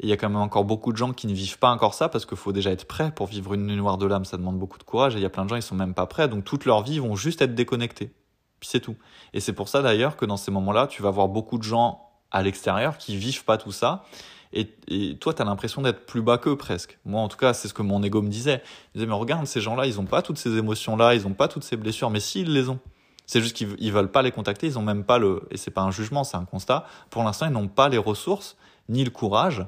[0.00, 2.08] Il y a quand même encore beaucoup de gens qui ne vivent pas encore ça
[2.08, 4.24] parce qu'il faut déjà être prêt pour vivre une nuit noire de l'âme.
[4.24, 5.94] Ça demande beaucoup de courage et il y a plein de gens ils sont même
[5.94, 6.28] pas prêts.
[6.28, 8.12] Donc toute leur vie ils vont juste être déconnectés.
[8.60, 8.96] Puis c'est tout.
[9.32, 12.10] Et c'est pour ça d'ailleurs que dans ces moments-là, tu vas voir beaucoup de gens
[12.30, 14.04] à l'extérieur qui vivent pas tout ça.
[14.52, 16.98] Et, toi, tu as l'impression d'être plus bas qu'eux presque.
[17.04, 18.62] Moi, en tout cas, c'est ce que mon ego me disait.
[18.94, 21.48] Il disait, mais regarde, ces gens-là, ils ont pas toutes ces émotions-là, ils ont pas
[21.48, 22.78] toutes ces blessures, mais s'ils les ont.
[23.26, 25.82] C'est juste qu'ils veulent pas les contacter, ils ont même pas le, et c'est pas
[25.82, 26.86] un jugement, c'est un constat.
[27.10, 28.56] Pour l'instant, ils n'ont pas les ressources,
[28.88, 29.64] ni le courage,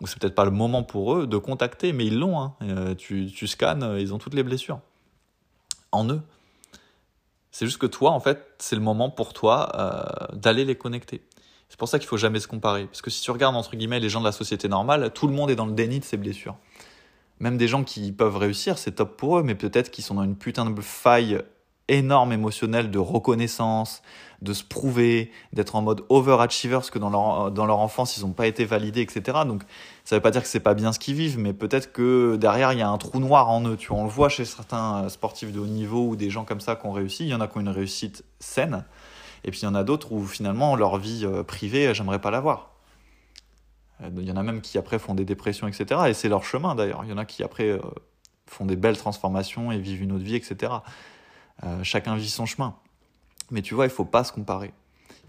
[0.00, 2.40] ou c'est peut-être pas le moment pour eux de contacter, mais ils l'ont.
[2.40, 2.54] Hein.
[2.62, 4.80] Euh, tu, tu scannes, ils ont toutes les blessures
[5.92, 6.20] en eux.
[7.52, 11.22] C'est juste que toi, en fait, c'est le moment pour toi euh, d'aller les connecter.
[11.68, 12.86] C'est pour ça qu'il faut jamais se comparer.
[12.86, 15.34] Parce que si tu regardes, entre guillemets, les gens de la société normale, tout le
[15.34, 16.56] monde est dans le déni de ses blessures.
[17.40, 20.22] Même des gens qui peuvent réussir, c'est top pour eux, mais peut-être qu'ils sont dans
[20.22, 21.42] une putain de faille
[21.92, 24.02] énorme émotionnelle de reconnaissance,
[24.40, 28.22] de se prouver, d'être en mode overachievers, parce que dans leur, dans leur enfance, ils
[28.22, 29.38] n'ont pas été validés, etc.
[29.46, 29.62] Donc,
[30.04, 32.36] ça ne veut pas dire que c'est pas bien ce qu'ils vivent, mais peut-être que
[32.36, 33.76] derrière, il y a un trou noir en eux.
[33.76, 36.60] Tu vois, on le voit chez certains sportifs de haut niveau ou des gens comme
[36.60, 37.24] ça qui ont réussi.
[37.24, 38.84] Il y en a qui ont une réussite saine,
[39.44, 42.30] et puis il y en a d'autres où finalement, leur vie euh, privée, j'aimerais pas
[42.30, 42.70] l'avoir.
[44.02, 46.00] Euh, il y en a même qui après font des dépressions, etc.
[46.08, 47.02] Et c'est leur chemin d'ailleurs.
[47.04, 47.80] Il y en a qui après euh,
[48.46, 50.72] font des belles transformations et vivent une autre vie, etc.
[51.82, 52.74] chacun vit son chemin.
[53.50, 54.72] Mais tu vois, il faut pas se comparer.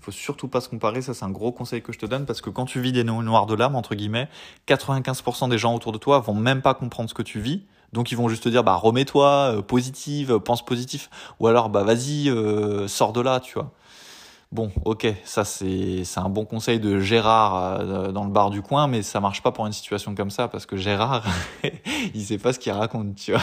[0.03, 2.25] Il faut surtout pas se comparer, ça c'est un gros conseil que je te donne
[2.25, 4.27] parce que quand tu vis des noirs de l'âme entre guillemets,
[4.67, 7.63] 95% des gens autour de toi vont même pas comprendre ce que tu vis.
[7.93, 9.27] Donc ils vont juste te dire bah remets-toi,
[9.57, 11.09] euh, positive, pense positif
[11.39, 13.71] ou alors bah vas-y, euh, sors de là, tu vois.
[14.51, 18.87] Bon, ok, ça c'est un bon conseil de Gérard euh, dans le bar du coin,
[18.87, 21.23] mais ça marche pas pour une situation comme ça parce que Gérard,
[22.13, 23.41] il sait pas ce qu'il raconte, tu vois.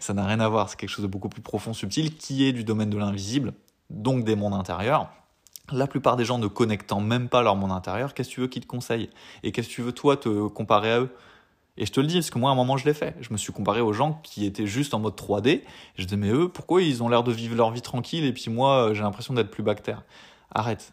[0.00, 2.52] Ça n'a rien à voir, c'est quelque chose de beaucoup plus profond, subtil, qui est
[2.52, 3.52] du domaine de l'invisible
[3.90, 5.08] donc des mondes intérieurs.
[5.72, 8.48] La plupart des gens ne connectant même pas leur monde intérieur, qu'est-ce que tu veux
[8.48, 9.10] qu'ils te conseillent?
[9.42, 11.14] Et qu'est-ce que tu veux toi te comparer à eux?
[11.76, 13.14] Et je te le dis, parce que moi, à un moment, je l'ai fait.
[13.20, 15.62] Je me suis comparé aux gens qui étaient juste en mode 3D.
[15.94, 18.50] Je disais, mais eux, pourquoi ils ont l'air de vivre leur vie tranquille et puis
[18.50, 20.02] moi, j'ai l'impression d'être plus bactère?
[20.52, 20.92] Arrête.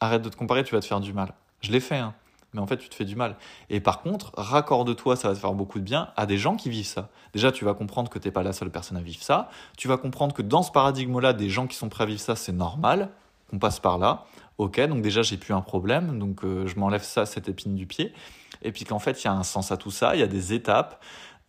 [0.00, 1.32] Arrête de te comparer, tu vas te faire du mal.
[1.60, 2.14] Je l'ai fait, hein
[2.54, 3.36] mais en fait tu te fais du mal.
[3.68, 6.70] Et par contre, raccorde-toi, ça va te faire beaucoup de bien à des gens qui
[6.70, 7.10] vivent ça.
[7.34, 9.50] Déjà, tu vas comprendre que tu n'es pas la seule personne à vivre ça.
[9.76, 12.36] Tu vas comprendre que dans ce paradigme-là, des gens qui sont prêts à vivre ça,
[12.36, 13.10] c'est normal,
[13.50, 14.24] qu'on passe par là.
[14.56, 17.86] Ok, donc déjà j'ai plus un problème, donc euh, je m'enlève ça, cette épine du
[17.86, 18.12] pied.
[18.62, 20.28] Et puis qu'en fait, il y a un sens à tout ça, il y a
[20.28, 21.02] des étapes,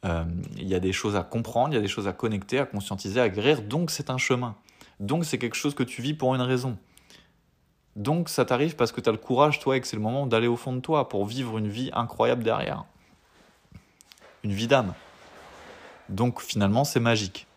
[0.06, 0.24] euh,
[0.58, 2.66] il y a des choses à comprendre, il y a des choses à connecter, à
[2.66, 3.62] conscientiser, à guérir.
[3.62, 4.56] Donc c'est un chemin.
[5.00, 6.78] Donc c'est quelque chose que tu vis pour une raison.
[7.96, 10.28] Donc ça t'arrive parce que tu as le courage, toi, et que c'est le moment
[10.28, 12.86] d'aller au fond de toi pour vivre une vie incroyable derrière.
[14.44, 14.94] Une vie d'âme.
[16.10, 17.48] Donc finalement, c'est magique.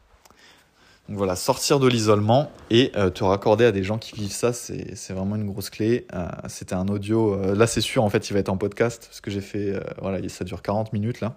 [1.09, 4.53] Donc voilà, sortir de l'isolement et euh, te raccorder à des gens qui vivent ça,
[4.53, 6.07] c'est vraiment une grosse clé.
[6.12, 9.07] Euh, c'était un audio, euh, là c'est sûr, en fait, il va être en podcast,
[9.09, 9.72] parce que j'ai fait,
[10.03, 11.36] voilà, ça dure 40 minutes là.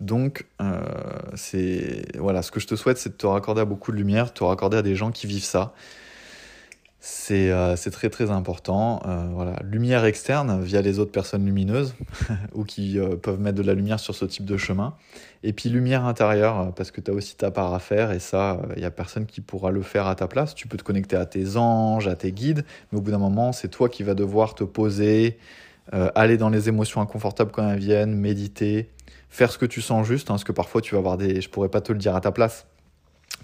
[0.00, 0.44] Donc,
[1.34, 4.34] c'est voilà, ce que je te souhaite, c'est de te raccorder à beaucoup de lumière,
[4.34, 5.72] te raccorder à des gens qui vivent ça.
[7.30, 9.00] Euh, c'est très très important.
[9.06, 9.56] Euh, voilà.
[9.64, 11.94] Lumière externe via les autres personnes lumineuses
[12.54, 14.94] ou qui euh, peuvent mettre de la lumière sur ce type de chemin.
[15.42, 18.60] Et puis lumière intérieure parce que tu as aussi ta part à faire et ça,
[18.74, 20.54] il n'y a personne qui pourra le faire à ta place.
[20.54, 23.52] Tu peux te connecter à tes anges, à tes guides, mais au bout d'un moment,
[23.52, 25.38] c'est toi qui vas devoir te poser,
[25.92, 28.90] aller dans les émotions inconfortables quand elles viennent, méditer,
[29.30, 31.40] faire ce que tu sens juste, hein, parce que parfois tu vas avoir des...
[31.40, 32.66] Je pourrais pas te le dire à ta place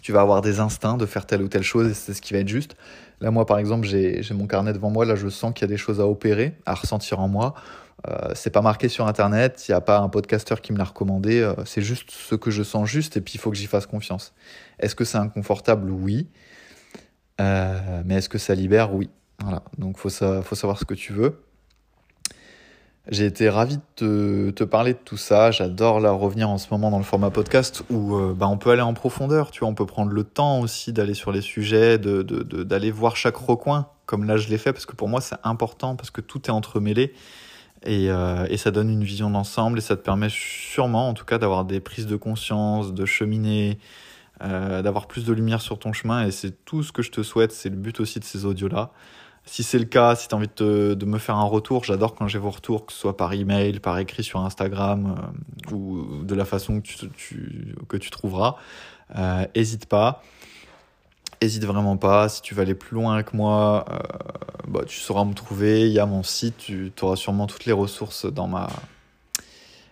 [0.00, 2.32] tu vas avoir des instincts de faire telle ou telle chose et c'est ce qui
[2.32, 2.76] va être juste.
[3.20, 5.04] Là, moi, par exemple, j'ai mon carnet devant moi.
[5.04, 7.54] Là, je sens qu'il y a des choses à opérer, à ressentir en moi.
[8.08, 10.84] Euh, c'est pas marqué sur internet, il n'y a pas un podcasteur qui me l'a
[10.84, 11.40] recommandé.
[11.40, 13.86] Euh, c'est juste ce que je sens juste et puis il faut que j'y fasse
[13.86, 14.34] confiance.
[14.80, 15.90] Est-ce que c'est inconfortable?
[15.90, 16.26] Oui.
[17.40, 18.92] Euh, mais est-ce que ça libère?
[18.92, 19.08] Oui.
[19.40, 19.62] Voilà.
[19.78, 21.42] Donc, faut, faut savoir ce que tu veux.
[23.08, 25.50] J'ai été ravi de te, parler de tout ça.
[25.50, 28.70] J'adore la revenir en ce moment dans le format podcast où euh, bah, on peut
[28.70, 29.50] aller en profondeur.
[29.50, 33.16] Tu vois, on peut prendre le temps aussi d'aller sur les sujets, de, d'aller voir
[33.16, 36.20] chaque recoin, comme là je l'ai fait, parce que pour moi c'est important, parce que
[36.20, 37.12] tout est entremêlé.
[37.84, 41.24] Et, euh, et ça donne une vision d'ensemble et ça te permet sûrement, en tout
[41.24, 43.78] cas, d'avoir des prises de conscience, de cheminer,
[44.44, 46.24] euh, d'avoir plus de lumière sur ton chemin.
[46.24, 47.50] Et c'est tout ce que je te souhaite.
[47.50, 48.92] C'est le but aussi de ces audios-là.
[49.44, 52.14] Si c'est le cas, si tu as envie de, de, me faire un retour, j'adore
[52.14, 55.16] quand j'ai vos retours, que ce soit par email, par écrit sur Instagram
[55.70, 58.56] euh, ou de la façon que tu, que tu trouveras.
[59.16, 60.22] Euh, hésite pas.
[61.40, 62.28] Hésite vraiment pas.
[62.28, 63.98] Si tu veux aller plus loin que moi, euh,
[64.68, 65.88] bah, tu sauras me trouver.
[65.88, 68.68] Il y a mon site, tu auras sûrement toutes les ressources dans ma,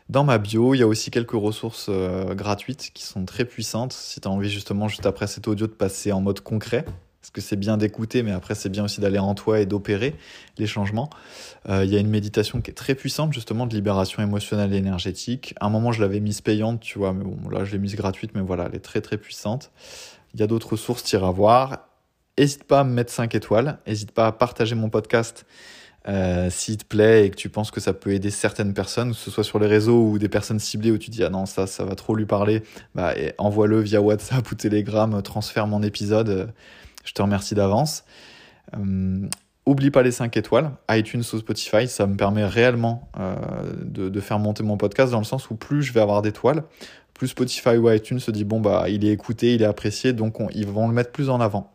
[0.09, 0.74] dans ma bio.
[0.74, 3.92] Il y a aussi quelques ressources euh, gratuites qui sont très puissantes.
[3.92, 6.84] Si tu as envie justement, juste après cet audio, de passer en mode concret,
[7.21, 10.14] parce que c'est bien d'écouter, mais après c'est bien aussi d'aller en toi et d'opérer
[10.59, 11.11] les changements.
[11.68, 14.79] Euh, il y a une méditation qui est très puissante, justement, de libération émotionnelle et
[14.79, 15.55] énergétique.
[15.61, 17.95] À un moment, je l'avais mise payante, tu vois, mais bon, là, je l'ai mise
[17.95, 19.71] gratuite, mais voilà, elle est très très puissante.
[20.33, 21.87] Il y a d'autres sources, t'iras voir.
[22.39, 23.79] N'hésite pas à me mettre 5 étoiles.
[23.87, 25.45] N'hésite pas à partager mon podcast
[26.09, 29.18] euh, s'il te plaît et que tu penses que ça peut aider certaines personnes, que
[29.18, 31.66] ce soit sur les réseaux ou des personnes ciblées où tu dis ah non ça
[31.66, 32.62] ça va trop lui parler,
[32.95, 36.55] bah envoie-le via WhatsApp ou Telegram, transfère mon épisode.
[37.05, 38.05] Je te remercie d'avance.
[38.76, 39.26] Euh,
[39.66, 43.34] oublie pas les 5 étoiles, iTunes ou Spotify, ça me permet réellement euh,
[43.82, 46.64] de, faire monter mon podcast dans le sens où plus je vais avoir d'étoiles,
[47.14, 50.36] plus Spotify ou iTunes se dit bon bah il est écouté, il est apprécié, donc
[50.55, 51.72] ils vont le mettre plus en avant.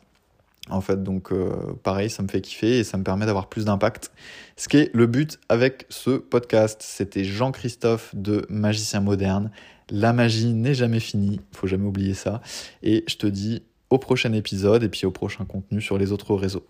[0.68, 1.52] En fait, donc euh,
[1.84, 4.10] pareil, ça me fait kiffer et ça me permet d'avoir plus d'impact.
[4.56, 6.82] Ce qui est le but avec ce podcast.
[6.84, 9.52] C'était Jean-Christophe de Magicien Moderne.
[9.90, 12.40] La magie n'est jamais finie, faut jamais oublier ça.
[12.82, 16.34] Et je te dis au prochain épisode et puis au prochain contenu sur les autres
[16.34, 16.66] réseaux.